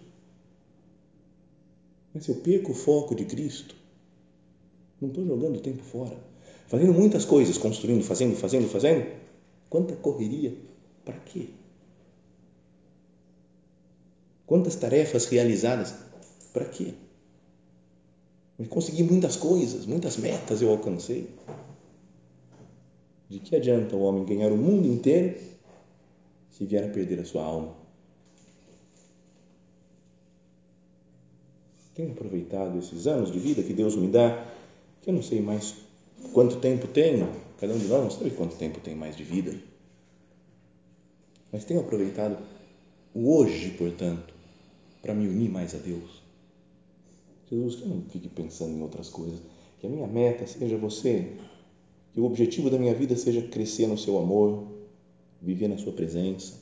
Mas 2.13 2.25
se 2.25 2.31
eu 2.33 2.37
perco 2.37 2.73
o 2.73 2.75
foco 2.75 3.15
de 3.15 3.25
Cristo, 3.25 3.77
não 5.01 5.11
estou 5.11 5.25
jogando 5.25 5.59
o 5.59 5.61
tempo 5.61 5.85
fora, 5.85 6.19
fazendo 6.67 6.93
muitas 6.93 7.25
coisas, 7.25 7.57
construindo, 7.57 8.03
fazendo, 8.03 8.35
fazendo, 8.35 8.69
fazendo, 8.69 9.24
Quanta 9.75 9.97
correria, 9.97 10.55
para 11.05 11.19
quê? 11.19 11.49
Quantas 14.47 14.77
tarefas 14.77 15.25
realizadas, 15.27 15.93
para 16.53 16.65
quê? 16.67 16.95
Eu 18.57 18.67
consegui 18.67 19.03
muitas 19.03 19.35
coisas, 19.35 19.85
muitas 19.85 20.17
metas 20.17 20.63
eu 20.63 20.71
alcancei. 20.71 21.29
De 23.29 23.41
que 23.41 23.57
adianta 23.57 23.97
o 23.97 24.03
homem 24.03 24.25
ganhar 24.25 24.53
o 24.53 24.57
mundo 24.57 24.87
inteiro 24.87 25.41
se 26.53 26.65
vier 26.65 26.85
a 26.85 26.93
perder 26.93 27.19
a 27.19 27.25
sua 27.25 27.43
alma? 27.43 27.75
Tenho 31.97 32.13
aproveitado 32.13 32.79
esses 32.79 33.09
anos 33.09 33.33
de 33.33 33.41
vida 33.41 33.61
que 33.61 33.73
Deus 33.73 33.97
me 33.97 34.07
dá, 34.07 34.47
que 35.03 35.11
eu 35.11 35.15
não 35.15 35.23
sei 35.23 35.41
mais 35.41 35.75
quanto 36.33 36.61
tempo 36.61 36.87
tenho, 36.87 37.29
cada 37.59 37.73
um 37.73 37.79
de 37.79 37.87
nós 37.87 38.03
não 38.03 38.11
sabe 38.11 38.31
quanto 38.31 38.57
tempo 38.57 38.81
tem 38.81 38.95
mais 38.95 39.17
de 39.17 39.25
vida, 39.25 39.55
mas 41.53 41.65
tenho 41.65 41.81
aproveitado 41.81 42.39
o 43.15 43.37
hoje, 43.37 43.71
portanto, 43.71 44.35
para 45.01 45.15
me 45.15 45.29
unir 45.29 45.51
mais 45.51 45.75
a 45.75 45.79
Deus. 45.79 46.23
Jesus, 47.51 47.77
que 47.77 47.83
eu 47.83 47.89
não 47.89 48.03
fique 48.11 48.29
pensando 48.29 48.77
em 48.77 48.83
outras 48.83 49.09
coisas, 49.09 49.39
que 49.81 49.87
a 49.87 49.91
minha 49.91 50.07
meta 50.07 50.47
seja 50.47 50.77
você, 50.77 51.33
que 52.13 52.21
o 52.21 52.25
objetivo 52.25 52.71
da 52.71 52.79
minha 52.79 52.95
vida 52.95 53.17
seja 53.17 53.43
crescer 53.43 53.87
no 53.87 53.99
seu 53.99 54.19
amor, 54.19 54.67
viver 55.41 55.69
na 55.69 55.77
Sua 55.77 55.93
presença. 55.93 56.55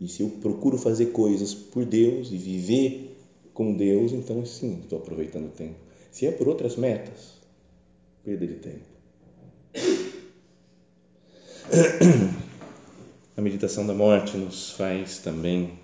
E 0.00 0.08
se 0.08 0.22
eu 0.22 0.30
procuro 0.30 0.78
fazer 0.78 1.06
coisas 1.06 1.54
por 1.54 1.84
Deus 1.84 2.30
e 2.30 2.36
viver 2.36 3.16
com 3.52 3.74
Deus, 3.74 4.12
então 4.12 4.44
sim, 4.44 4.80
estou 4.82 4.98
aproveitando 4.98 5.46
o 5.46 5.50
tempo. 5.50 5.76
Se 6.10 6.26
é 6.26 6.32
por 6.32 6.48
outras 6.48 6.76
metas, 6.76 7.33
perda 8.24 8.46
de 8.46 8.54
tempo. 8.54 8.94
A 13.36 13.40
meditação 13.40 13.86
da 13.86 13.92
morte 13.92 14.36
nos 14.36 14.70
faz 14.70 15.18
também 15.18 15.78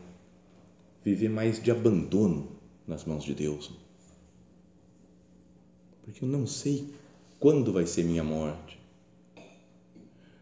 viver 1.05 1.29
mais 1.29 1.62
de 1.62 1.70
abandono 1.70 2.48
nas 2.87 3.05
mãos 3.05 3.24
de 3.24 3.35
Deus. 3.35 3.70
Porque 6.03 6.24
eu 6.24 6.29
não 6.29 6.46
sei 6.46 6.88
quando 7.38 7.72
vai 7.72 7.87
ser 7.87 8.05
minha 8.05 8.24
morte. 8.24 8.79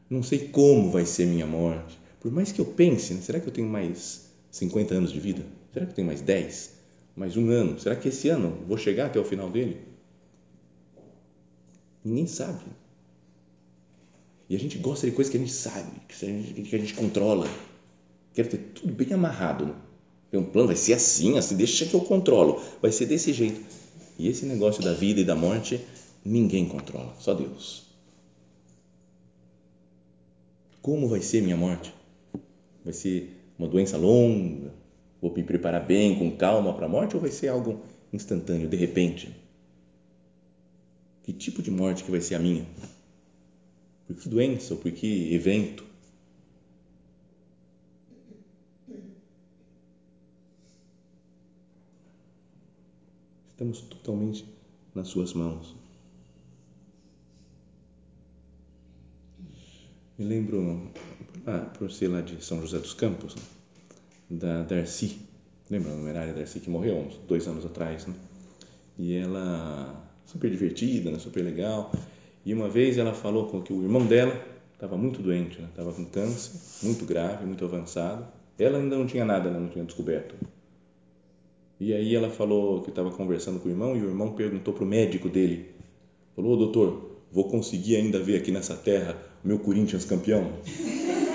Não 0.08 0.22
sei 0.22 0.48
como 0.48 0.90
vai 0.90 1.04
ser 1.04 1.26
minha 1.26 1.46
morte. 1.46 1.98
Por 2.20 2.30
mais 2.30 2.52
que 2.52 2.60
eu 2.60 2.64
pense, 2.64 3.14
né, 3.14 3.20
será 3.20 3.40
que 3.40 3.48
eu 3.48 3.52
tenho 3.52 3.68
mais 3.68 4.30
50 4.50 4.94
anos 4.94 5.12
de 5.12 5.20
vida? 5.20 5.44
Será 5.72 5.86
que 5.86 5.92
eu 5.92 5.96
tenho 5.96 6.06
mais 6.06 6.20
10? 6.20 6.78
Mais 7.16 7.36
um 7.36 7.50
ano? 7.50 7.78
Será 7.78 7.96
que 7.96 8.08
esse 8.08 8.28
ano 8.28 8.64
vou 8.66 8.78
chegar 8.78 9.06
até 9.06 9.18
o 9.18 9.24
final 9.24 9.50
dele? 9.50 9.87
Ninguém 12.04 12.26
sabe. 12.26 12.64
E 14.48 14.56
a 14.56 14.58
gente 14.58 14.78
gosta 14.78 15.06
de 15.06 15.12
coisas 15.12 15.30
que 15.30 15.36
a 15.36 15.40
gente 15.40 15.52
sabe, 15.52 15.90
que 16.08 16.24
a 16.24 16.28
gente, 16.28 16.62
que 16.62 16.76
a 16.76 16.78
gente 16.78 16.94
controla. 16.94 17.46
Quero 18.32 18.48
ter 18.48 18.58
tudo 18.74 18.92
bem 18.94 19.12
amarrado. 19.12 19.66
Né? 19.66 19.74
Tem 20.30 20.40
um 20.40 20.44
plano, 20.44 20.68
vai 20.68 20.76
ser 20.76 20.94
assim, 20.94 21.36
assim, 21.36 21.56
deixa 21.56 21.84
que 21.84 21.94
eu 21.94 22.00
controlo. 22.00 22.62
Vai 22.80 22.90
ser 22.92 23.06
desse 23.06 23.32
jeito. 23.32 23.60
E 24.18 24.28
esse 24.28 24.46
negócio 24.46 24.82
da 24.82 24.94
vida 24.94 25.20
e 25.20 25.24
da 25.24 25.34
morte, 25.34 25.80
ninguém 26.24 26.66
controla, 26.66 27.14
só 27.18 27.34
Deus. 27.34 27.86
Como 30.80 31.08
vai 31.08 31.20
ser 31.20 31.42
minha 31.42 31.56
morte? 31.56 31.92
Vai 32.82 32.92
ser 32.92 33.36
uma 33.58 33.68
doença 33.68 33.96
longa? 33.96 34.72
Vou 35.20 35.32
me 35.34 35.42
preparar 35.42 35.84
bem, 35.84 36.18
com 36.18 36.30
calma 36.36 36.72
para 36.72 36.86
a 36.86 36.88
morte 36.88 37.14
ou 37.14 37.20
vai 37.20 37.30
ser 37.30 37.48
algo 37.48 37.80
instantâneo, 38.12 38.68
de 38.68 38.76
repente? 38.76 39.34
Que 41.28 41.34
tipo 41.34 41.60
de 41.60 41.70
morte 41.70 42.04
que 42.04 42.10
vai 42.10 42.22
ser 42.22 42.36
a 42.36 42.38
minha? 42.38 42.66
Por 44.06 44.16
que 44.16 44.30
doença 44.30 44.72
ou 44.72 44.80
por 44.80 44.90
que 44.90 45.34
evento? 45.34 45.84
Estamos 53.50 53.82
totalmente 53.82 54.46
nas 54.94 55.08
suas 55.08 55.34
mãos. 55.34 55.76
Me 60.16 60.24
lembro, 60.24 60.90
ah, 61.46 61.70
por 61.78 61.92
ser 61.92 62.08
lá 62.08 62.22
de 62.22 62.42
São 62.42 62.62
José 62.62 62.78
dos 62.78 62.94
Campos, 62.94 63.36
da 64.30 64.62
Darcy, 64.62 65.18
lembra 65.68 65.92
a 65.92 65.94
numerária 65.94 66.32
Darcy 66.32 66.58
que 66.58 66.70
morreu 66.70 66.96
uns 66.96 67.18
dois 67.28 67.46
anos 67.46 67.66
atrás, 67.66 68.06
né? 68.06 68.14
E 68.96 69.12
ela, 69.12 70.07
super 70.28 70.50
divertida, 70.50 71.10
né? 71.10 71.18
super 71.18 71.42
legal, 71.42 71.90
e 72.44 72.52
uma 72.52 72.68
vez 72.68 72.98
ela 72.98 73.14
falou 73.14 73.46
que 73.62 73.72
o 73.72 73.82
irmão 73.82 74.06
dela 74.06 74.38
estava 74.74 74.96
muito 74.96 75.22
doente, 75.22 75.58
estava 75.60 75.88
né? 75.88 75.96
com 75.96 76.04
câncer, 76.04 76.52
muito 76.82 77.04
grave, 77.04 77.44
muito 77.46 77.64
avançado. 77.64 78.26
Ela 78.58 78.78
ainda 78.78 78.96
não 78.96 79.06
tinha 79.06 79.24
nada, 79.24 79.50
né? 79.50 79.58
não 79.58 79.68
tinha 79.68 79.84
descoberto. 79.84 80.34
E 81.80 81.94
aí 81.94 82.14
ela 82.14 82.28
falou 82.28 82.82
que 82.82 82.90
estava 82.90 83.10
conversando 83.10 83.58
com 83.58 83.68
o 83.68 83.72
irmão 83.72 83.96
e 83.96 84.02
o 84.02 84.08
irmão 84.08 84.32
perguntou 84.32 84.74
para 84.74 84.84
o 84.84 84.86
médico 84.86 85.28
dele, 85.28 85.70
falou, 86.36 86.56
doutor, 86.56 87.18
vou 87.32 87.48
conseguir 87.48 87.96
ainda 87.96 88.18
ver 88.18 88.36
aqui 88.36 88.50
nessa 88.50 88.74
terra 88.74 89.16
o 89.42 89.48
meu 89.48 89.58
Corinthians 89.58 90.04
campeão? 90.04 90.52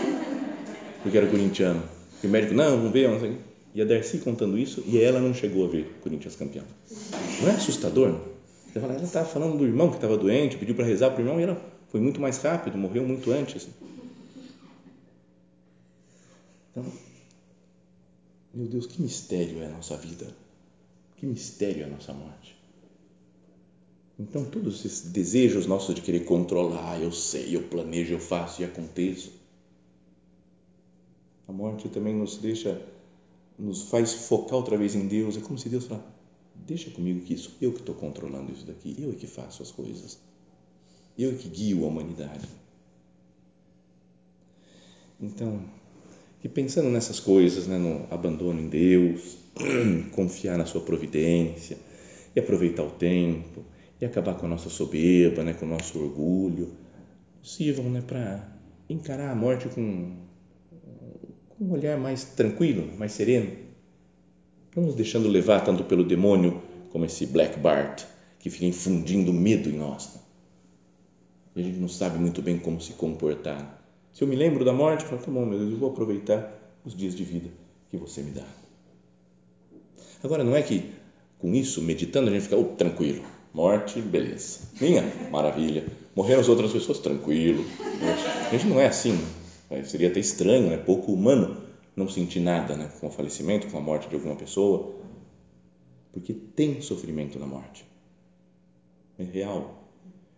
Porque 1.02 1.18
era 1.18 1.28
corintiano. 1.28 1.82
E 2.24 2.28
o 2.28 2.30
médico, 2.30 2.54
não, 2.54 2.78
não 2.78 2.92
vê, 2.92 3.08
não 3.08 3.20
sei. 3.20 3.38
E 3.74 3.82
a 3.82 3.86
Darcy 3.86 4.20
contando 4.20 4.58
isso 4.58 4.84
e 4.86 5.02
ela 5.02 5.20
não 5.20 5.34
chegou 5.34 5.66
a 5.66 5.68
ver 5.68 5.96
o 5.98 6.02
Corinthians 6.02 6.36
campeão. 6.36 6.66
Não 7.42 7.50
é 7.50 7.56
assustador? 7.56 8.33
Ela 8.76 8.96
estava 9.02 9.28
falando 9.28 9.58
do 9.58 9.66
irmão 9.66 9.90
que 9.90 9.96
estava 9.96 10.18
doente, 10.18 10.58
pediu 10.58 10.76
para 10.76 10.86
rezar 10.86 11.12
para 11.12 11.20
o 11.20 11.22
irmão 11.22 11.40
e 11.40 11.44
ela 11.44 11.62
foi 11.90 12.00
muito 12.02 12.20
mais 12.20 12.38
rápido, 12.38 12.78
morreu 12.78 13.06
muito 13.06 13.32
antes. 13.32 13.68
Então, 16.72 16.86
meu 18.54 18.68
Deus, 18.68 18.88
que 18.88 19.02
mistério 19.02 19.62
é 19.62 19.68
a 19.68 19.70
nossa 19.70 19.96
vida, 19.96 20.28
que 21.18 21.26
mistério 21.26 21.84
é 21.84 21.86
a 21.86 21.90
nossa 21.90 22.14
morte. 22.14 22.56
Então, 24.20 24.46
todos 24.46 24.86
esses 24.86 25.12
desejos 25.12 25.66
nossos 25.66 25.94
de 25.94 26.02
querer 26.02 26.22
controlar, 26.22 27.00
eu 27.00 27.12
sei, 27.12 27.56
eu 27.56 27.64
planejo, 27.64 28.14
eu 28.14 28.20
faço 28.20 28.62
e 28.62 28.66
aconteço. 28.66 29.32
A 31.48 31.52
morte 31.52 31.90
também 31.90 32.16
nos 32.16 32.38
deixa, 32.38 32.82
nos 33.58 33.84
faz 33.84 34.14
focar 34.14 34.56
outra 34.56 34.78
vez 34.78 34.96
em 34.96 35.08
Deus. 35.08 35.36
É 35.36 35.42
como 35.42 35.58
se 35.58 35.68
Deus 35.68 35.86
falasse, 35.86 36.08
Deixa 36.56 36.90
comigo 36.92 37.22
que 37.22 37.38
sou 37.38 37.52
eu 37.62 37.74
que 37.74 37.80
estou 37.80 37.96
controlando 37.96 38.52
isso 38.52 38.66
daqui, 38.66 38.96
eu 38.98 39.12
é 39.12 39.16
que 39.16 39.28
faço 39.28 39.62
as 39.62 39.72
coisas, 39.72 40.20
eu 41.18 41.32
é 41.32 41.34
que 41.34 41.50
guio 41.50 41.84
a 41.84 41.88
humanidade. 41.88 42.48
Então, 45.20 45.64
e 46.44 46.48
pensando 46.48 46.90
nessas 46.90 47.20
coisas, 47.20 47.68
né, 47.68 47.78
no 47.78 48.06
abandono 48.14 48.62
em 48.62 48.70
Deus, 48.70 49.38
confiar 50.12 50.58
na 50.58 50.66
sua 50.66 50.82
providência, 50.82 51.78
e 52.36 52.40
aproveitar 52.40 52.84
o 52.84 52.92
tempo, 52.92 53.64
e 54.00 54.06
acabar 54.06 54.36
com 54.36 54.46
a 54.46 54.50
nossa 54.50 54.70
soberba, 54.70 55.44
né, 55.44 55.54
com 55.54 55.66
o 55.66 55.70
nosso 55.70 56.00
orgulho, 56.00 56.72
sirvam 57.42 57.90
né, 57.90 58.02
para 58.02 58.46
encarar 58.90 59.32
a 59.32 59.36
morte 59.36 59.68
com, 59.70 60.16
com 61.50 61.66
um 61.66 61.72
olhar 61.72 61.98
mais 61.98 62.24
tranquilo, 62.24 62.98
mais 62.98 63.12
sereno 63.12 63.63
não 64.76 64.84
nos 64.84 64.96
deixando 64.96 65.28
levar 65.28 65.62
tanto 65.62 65.84
pelo 65.84 66.04
demônio 66.04 66.62
como 66.92 67.06
esse 67.06 67.26
Black 67.26 67.60
Bart, 67.60 68.04
que 68.40 68.50
fica 68.50 68.66
infundindo 68.66 69.34
medo 69.34 69.70
em 69.70 69.78
nós. 69.78 70.20
E 71.56 71.62
a 71.62 71.64
gente 71.64 71.80
não 71.80 71.88
sabe 71.88 72.18
muito 72.18 72.42
bem 72.42 72.58
como 72.58 72.82
se 72.82 72.94
comportar. 72.94 73.84
Se 74.12 74.24
eu 74.24 74.28
me 74.28 74.36
lembro 74.36 74.66
da 74.66 74.74
morte, 74.74 75.04
eu 75.04 75.10
falo, 75.10 75.22
tá 75.22 75.32
bom, 75.32 75.46
meu 75.46 75.60
Deus, 75.60 75.72
eu 75.72 75.78
vou 75.78 75.92
aproveitar 75.92 76.54
os 76.84 76.96
dias 76.96 77.16
de 77.16 77.24
vida 77.24 77.50
que 77.90 77.98
você 77.98 78.22
me 78.22 78.32
dá. 78.32 78.44
Agora, 80.24 80.44
não 80.44 80.56
é 80.56 80.62
que 80.62 80.92
com 81.40 81.54
isso, 81.54 81.82
meditando, 81.82 82.30
a 82.30 82.34
gente 82.34 82.44
fica 82.44 82.56
oh, 82.56 82.64
tranquilo. 82.64 83.24
Morte, 83.54 84.00
beleza. 84.02 84.60
Minha, 84.80 85.04
maravilha. 85.30 85.86
Morreram 86.16 86.40
as 86.40 86.48
outras 86.48 86.72
pessoas, 86.72 87.00
tranquilo. 87.00 87.66
A 88.48 88.50
gente 88.52 88.66
não 88.68 88.80
é 88.80 88.88
assim. 88.88 89.20
Seria 89.84 90.08
até 90.08 90.20
estranho, 90.20 90.72
é 90.72 90.78
pouco 90.78 91.12
humano 91.12 91.58
não 91.96 92.10
sentir 92.10 92.40
nada 92.40 92.76
né, 92.76 92.92
com 93.00 93.08
o 93.08 93.12
falecimento, 93.12 93.68
com 93.68 93.78
a 93.78 93.82
morte 93.82 94.10
de 94.10 94.16
alguma 94.16 94.36
pessoa, 94.36 94.96
porque 96.12 96.34
tem 96.34 96.82
sofrimento 96.82 97.40
na 97.40 97.46
morte. 97.46 97.86
É 99.18 99.24
real. 99.24 99.88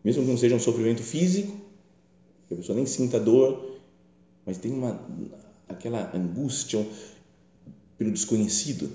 Mesmo 0.03 0.23
que 0.23 0.29
não 0.29 0.37
seja 0.37 0.55
um 0.55 0.59
sofrimento 0.59 1.01
físico, 1.01 1.55
que 2.47 2.53
a 2.53 2.57
pessoa 2.57 2.75
nem 2.75 2.85
sinta 2.85 3.19
dor, 3.19 3.79
mas 4.45 4.57
tem 4.57 4.71
uma 4.71 4.99
aquela 5.67 6.15
angústia 6.15 6.85
pelo 7.97 8.11
desconhecido 8.11 8.91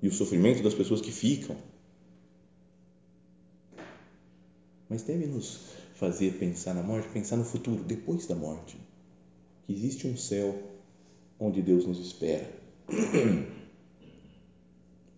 e 0.00 0.08
o 0.08 0.12
sofrimento 0.12 0.62
das 0.62 0.74
pessoas 0.74 1.00
que 1.00 1.10
ficam. 1.10 1.56
Mas 4.88 5.02
deve 5.02 5.26
nos 5.26 5.60
fazer 5.94 6.32
pensar 6.38 6.74
na 6.74 6.82
morte, 6.82 7.08
pensar 7.08 7.36
no 7.36 7.44
futuro, 7.44 7.82
depois 7.82 8.26
da 8.26 8.34
morte 8.34 8.76
existe 9.72 10.06
um 10.06 10.16
céu 10.16 10.54
onde 11.38 11.62
Deus 11.62 11.86
nos 11.86 11.98
espera. 11.98 12.48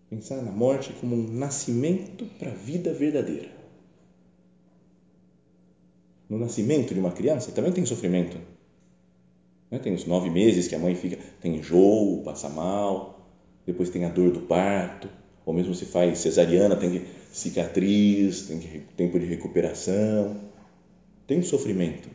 Pensar 0.08 0.42
na 0.42 0.52
morte 0.52 0.92
como 1.00 1.16
um 1.16 1.32
nascimento 1.32 2.24
para 2.38 2.50
a 2.50 2.54
vida 2.54 2.92
verdadeira. 2.92 3.50
No 6.28 6.38
nascimento 6.38 6.94
de 6.94 7.00
uma 7.00 7.12
criança 7.12 7.52
também 7.52 7.72
tem 7.72 7.84
sofrimento. 7.84 8.38
Né? 9.70 9.78
Tem 9.78 9.92
os 9.92 10.06
nove 10.06 10.30
meses 10.30 10.68
que 10.68 10.74
a 10.74 10.78
mãe 10.78 10.94
fica, 10.94 11.18
tem 11.40 11.56
enjoo, 11.56 12.22
passa 12.22 12.48
mal, 12.48 13.28
depois 13.66 13.90
tem 13.90 14.04
a 14.04 14.08
dor 14.08 14.30
do 14.30 14.40
parto, 14.42 15.08
ou 15.44 15.52
mesmo 15.52 15.74
se 15.74 15.84
faz 15.84 16.18
cesariana, 16.18 16.76
tem 16.76 17.04
cicatriz, 17.32 18.42
tem 18.42 18.60
tempo 18.96 19.18
de 19.18 19.26
recuperação, 19.26 20.40
tem 21.26 21.42
sofrimento 21.42 22.08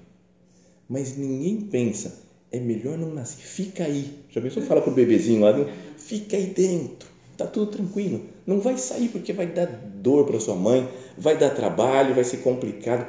mas 0.90 1.16
ninguém 1.16 1.62
pensa, 1.62 2.24
é 2.52 2.60
melhor 2.60 2.98
não 2.98 3.14
nascer, 3.14 3.42
fica 3.42 3.84
aí. 3.84 4.12
Já 4.30 4.42
pensou? 4.42 4.64
Fala 4.64 4.82
para 4.82 4.92
o 4.92 4.96
bebezinho 4.96 5.42
lá 5.42 5.52
dentro, 5.52 5.74
fica 5.98 6.36
aí 6.36 6.48
dentro, 6.48 7.08
tá 7.38 7.46
tudo 7.46 7.72
tranquilo, 7.72 8.22
não 8.46 8.60
vai 8.60 8.78
sair 8.78 9.10
porque 9.10 9.34
vai 9.34 9.48
dar 9.48 9.66
dor 9.66 10.26
para 10.26 10.40
sua 10.40 10.56
mãe, 10.56 10.88
vai 11.18 11.38
dar 11.38 11.52
trabalho, 11.52 12.16
vai 12.16 12.24
ser 12.24 12.38
complicado, 12.38 13.08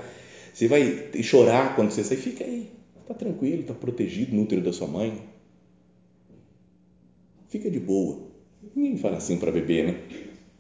você 0.53 0.69
vai 0.69 1.11
chorar 1.23 1.75
quando 1.75 1.91
você 1.91 2.05
sair, 2.05 2.19
fica 2.19 2.45
aí, 2.45 2.71
tá 3.09 3.15
tranquilo, 3.15 3.63
tá 3.63 3.75
protegido 3.75 4.35
no 4.35 4.43
útero 4.43 4.63
da 4.63 4.73
sua 4.73 4.87
mãe, 4.87 5.21
fica 7.49 7.71
de 7.71 7.81
boa. 7.81 8.29
Ninguém 8.75 8.99
fala 8.99 9.17
assim 9.17 9.39
para 9.39 9.51
bebê, 9.51 9.83
né? 9.83 10.01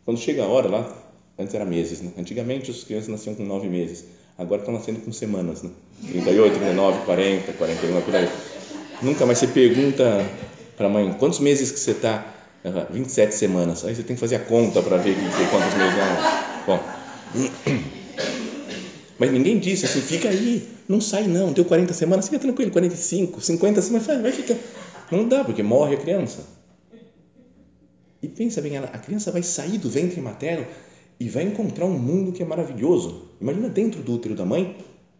Quando 0.04 0.18
chega 0.18 0.42
a 0.42 0.46
hora 0.46 0.68
lá, 0.68 1.12
antes 1.38 1.54
era 1.54 1.64
meses, 1.64 2.00
né? 2.00 2.12
Antigamente 2.18 2.70
as 2.70 2.82
crianças 2.82 3.08
nasciam 3.08 3.34
com 3.34 3.44
nove 3.44 3.68
meses. 3.68 4.06
Agora 4.38 4.62
estão 4.62 4.72
nascendo 4.72 5.00
com 5.00 5.12
semanas, 5.12 5.62
né? 5.62 5.70
38, 6.10 6.54
39, 6.54 7.04
40, 7.04 7.52
41, 7.52 8.00
por 8.00 8.16
aí. 8.16 8.26
Nunca 9.02 9.24
mais 9.24 9.38
você 9.38 9.46
pergunta 9.46 10.26
para 10.76 10.86
a 10.86 10.90
mãe, 10.90 11.12
quantos 11.18 11.40
meses 11.40 11.70
que 11.70 11.80
você 11.80 11.92
está? 11.92 12.34
27 12.90 13.34
semanas. 13.34 13.84
Aí 13.84 13.94
você 13.94 14.02
tem 14.02 14.14
que 14.14 14.20
fazer 14.20 14.36
a 14.36 14.40
conta 14.40 14.82
para 14.82 14.98
ver 14.98 15.14
quantos 15.50 15.74
meses. 15.74 15.96
Não. 15.96 16.66
Bom. 16.66 16.80
Mas 19.18 19.32
ninguém 19.32 19.58
disse 19.58 19.84
assim, 19.84 20.00
fica 20.00 20.30
aí, 20.30 20.66
não 20.88 20.98
sai 20.98 21.26
não, 21.26 21.52
deu 21.52 21.66
40 21.66 21.92
semanas, 21.92 22.24
fica 22.24 22.38
tranquilo, 22.38 22.70
45, 22.70 23.38
50 23.38 23.82
semanas, 23.82 24.06
vai 24.06 24.32
ficar. 24.32 24.56
Não 25.12 25.28
dá, 25.28 25.44
porque 25.44 25.62
morre 25.62 25.94
a 25.94 25.98
criança. 25.98 26.46
E 28.22 28.28
pensa 28.28 28.62
bem, 28.62 28.78
a 28.78 28.86
criança 28.98 29.30
vai 29.30 29.42
sair 29.42 29.76
do 29.76 29.90
ventre 29.90 30.20
materno 30.22 30.66
e 31.18 31.28
vai 31.28 31.42
encontrar 31.42 31.84
um 31.84 31.98
mundo 31.98 32.32
que 32.32 32.42
é 32.42 32.46
maravilhoso. 32.46 33.28
Imagina 33.38 33.68
dentro 33.68 34.02
do 34.02 34.14
útero 34.14 34.34
da 34.34 34.46
mãe, 34.46 34.76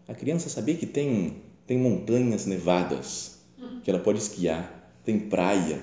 a 0.08 0.14
criança 0.14 0.48
saber 0.48 0.76
que 0.76 0.86
tem, 0.86 1.36
tem 1.66 1.76
montanhas 1.76 2.46
nevadas, 2.46 3.39
que 3.82 3.90
ela 3.90 4.00
pode 4.00 4.18
esquiar, 4.18 4.92
tem 5.04 5.18
praia, 5.18 5.82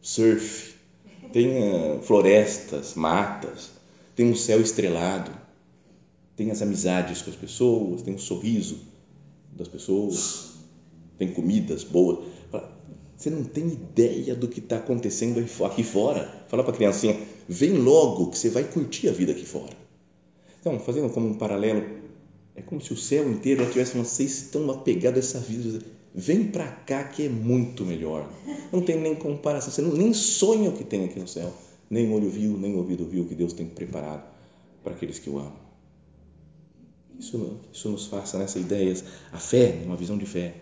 surf, 0.00 0.74
tem 1.32 1.48
uh, 1.58 2.00
florestas, 2.02 2.94
matas, 2.94 3.70
tem 4.14 4.30
um 4.30 4.34
céu 4.34 4.60
estrelado, 4.60 5.30
tem 6.36 6.50
as 6.50 6.62
amizades 6.62 7.22
com 7.22 7.30
as 7.30 7.36
pessoas, 7.36 8.02
tem 8.02 8.14
o 8.14 8.18
sorriso 8.18 8.78
das 9.52 9.68
pessoas, 9.68 10.52
tem 11.18 11.32
comidas 11.32 11.82
boas. 11.82 12.26
Você 13.16 13.30
não 13.30 13.44
tem 13.44 13.66
ideia 13.68 14.34
do 14.34 14.46
que 14.46 14.60
está 14.60 14.76
acontecendo 14.76 15.42
aqui 15.64 15.82
fora. 15.82 16.44
Fala 16.48 16.62
para 16.62 16.72
a 16.72 16.76
criancinha, 16.76 17.18
vem 17.48 17.72
logo 17.72 18.30
que 18.30 18.38
você 18.38 18.50
vai 18.50 18.64
curtir 18.64 19.08
a 19.08 19.12
vida 19.12 19.32
aqui 19.32 19.46
fora. 19.46 19.74
Então, 20.60 20.78
fazendo 20.78 21.08
como 21.08 21.26
um 21.26 21.34
paralelo, 21.34 21.82
é 22.54 22.60
como 22.60 22.80
se 22.80 22.92
o 22.92 22.96
céu 22.96 23.30
inteiro 23.30 23.64
tivesse 23.70 23.96
vocês 23.96 24.42
estão 24.42 24.70
apegados 24.70 25.16
a 25.16 25.20
essa 25.20 25.40
vida. 25.40 25.84
Vem 26.18 26.48
para 26.48 26.66
cá 26.66 27.04
que 27.04 27.26
é 27.26 27.28
muito 27.28 27.84
melhor. 27.84 28.26
Não 28.72 28.80
tem 28.80 28.98
nem 28.98 29.14
comparação. 29.14 29.70
Você 29.70 29.82
não, 29.82 29.92
nem 29.92 30.14
sonha 30.14 30.70
o 30.70 30.72
que 30.72 30.82
tem 30.82 31.04
aqui 31.04 31.20
no 31.20 31.28
céu. 31.28 31.52
Nem 31.90 32.10
olho 32.10 32.30
viu, 32.30 32.56
nem 32.56 32.74
ouvido 32.74 33.04
viu 33.04 33.24
o 33.24 33.28
que 33.28 33.34
Deus 33.34 33.52
tem 33.52 33.66
preparado 33.66 34.24
para 34.82 34.94
aqueles 34.94 35.18
que 35.18 35.28
o 35.28 35.38
amam. 35.38 35.52
Isso, 37.18 37.60
isso 37.70 37.90
nos 37.90 38.06
faça 38.06 38.38
nessa 38.38 38.58
ideia, 38.58 38.94
a 39.30 39.38
fé, 39.38 39.82
uma 39.84 39.94
visão 39.94 40.16
de 40.16 40.24
fé 40.24 40.54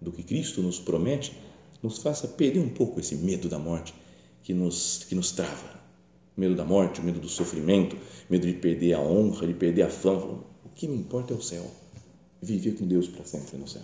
do 0.00 0.12
que 0.12 0.22
Cristo 0.22 0.62
nos 0.62 0.78
promete, 0.78 1.36
nos 1.82 1.98
faça 1.98 2.28
perder 2.28 2.60
um 2.60 2.68
pouco 2.68 3.00
esse 3.00 3.16
medo 3.16 3.48
da 3.48 3.58
morte 3.58 3.92
que 4.44 4.54
nos, 4.54 5.04
que 5.08 5.16
nos 5.16 5.32
trava. 5.32 5.80
Medo 6.36 6.54
da 6.54 6.64
morte, 6.64 7.02
medo 7.02 7.18
do 7.18 7.28
sofrimento, 7.28 7.96
medo 8.30 8.46
de 8.46 8.52
perder 8.52 8.94
a 8.94 9.00
honra, 9.00 9.48
de 9.48 9.54
perder 9.54 9.82
a 9.82 9.90
fama. 9.90 10.44
O 10.64 10.68
que 10.72 10.86
me 10.86 10.96
importa 10.96 11.34
é 11.34 11.36
o 11.36 11.42
céu. 11.42 11.68
Viver 12.40 12.76
com 12.76 12.86
Deus 12.86 13.08
para 13.08 13.24
sempre 13.24 13.58
no 13.58 13.66
céu. 13.66 13.82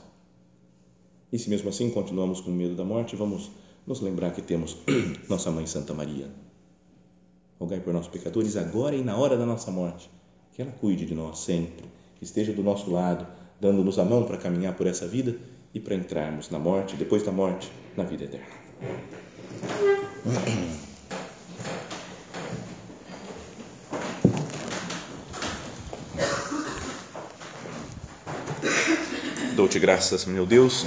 E 1.32 1.38
se 1.38 1.50
mesmo 1.50 1.68
assim 1.68 1.90
continuamos 1.90 2.40
com 2.40 2.50
medo 2.50 2.74
da 2.74 2.84
morte, 2.84 3.14
vamos 3.14 3.50
nos 3.86 4.00
lembrar 4.00 4.30
que 4.30 4.40
temos 4.40 4.76
nossa 5.28 5.50
Mãe 5.50 5.66
Santa 5.66 5.92
Maria. 5.92 6.30
Rogai 7.60 7.80
por 7.80 7.92
nós 7.92 8.08
pecadores 8.08 8.56
agora 8.56 8.96
e 8.96 9.02
na 9.02 9.16
hora 9.16 9.36
da 9.36 9.44
nossa 9.44 9.70
morte. 9.70 10.10
Que 10.52 10.62
ela 10.62 10.72
cuide 10.72 11.04
de 11.04 11.14
nós 11.14 11.40
sempre, 11.40 11.84
que 12.16 12.24
esteja 12.24 12.52
do 12.52 12.62
nosso 12.62 12.90
lado, 12.90 13.26
dando-nos 13.60 13.98
a 13.98 14.04
mão 14.04 14.24
para 14.24 14.38
caminhar 14.38 14.74
por 14.74 14.86
essa 14.86 15.06
vida 15.06 15.36
e 15.74 15.78
para 15.78 15.94
entrarmos 15.94 16.50
na 16.50 16.58
morte, 16.58 16.96
depois 16.96 17.22
da 17.22 17.30
morte, 17.30 17.70
na 17.96 18.04
vida 18.04 18.24
eterna. 18.24 18.46
Dou-te 29.54 29.78
graças, 29.78 30.24
meu 30.24 30.46
Deus, 30.46 30.86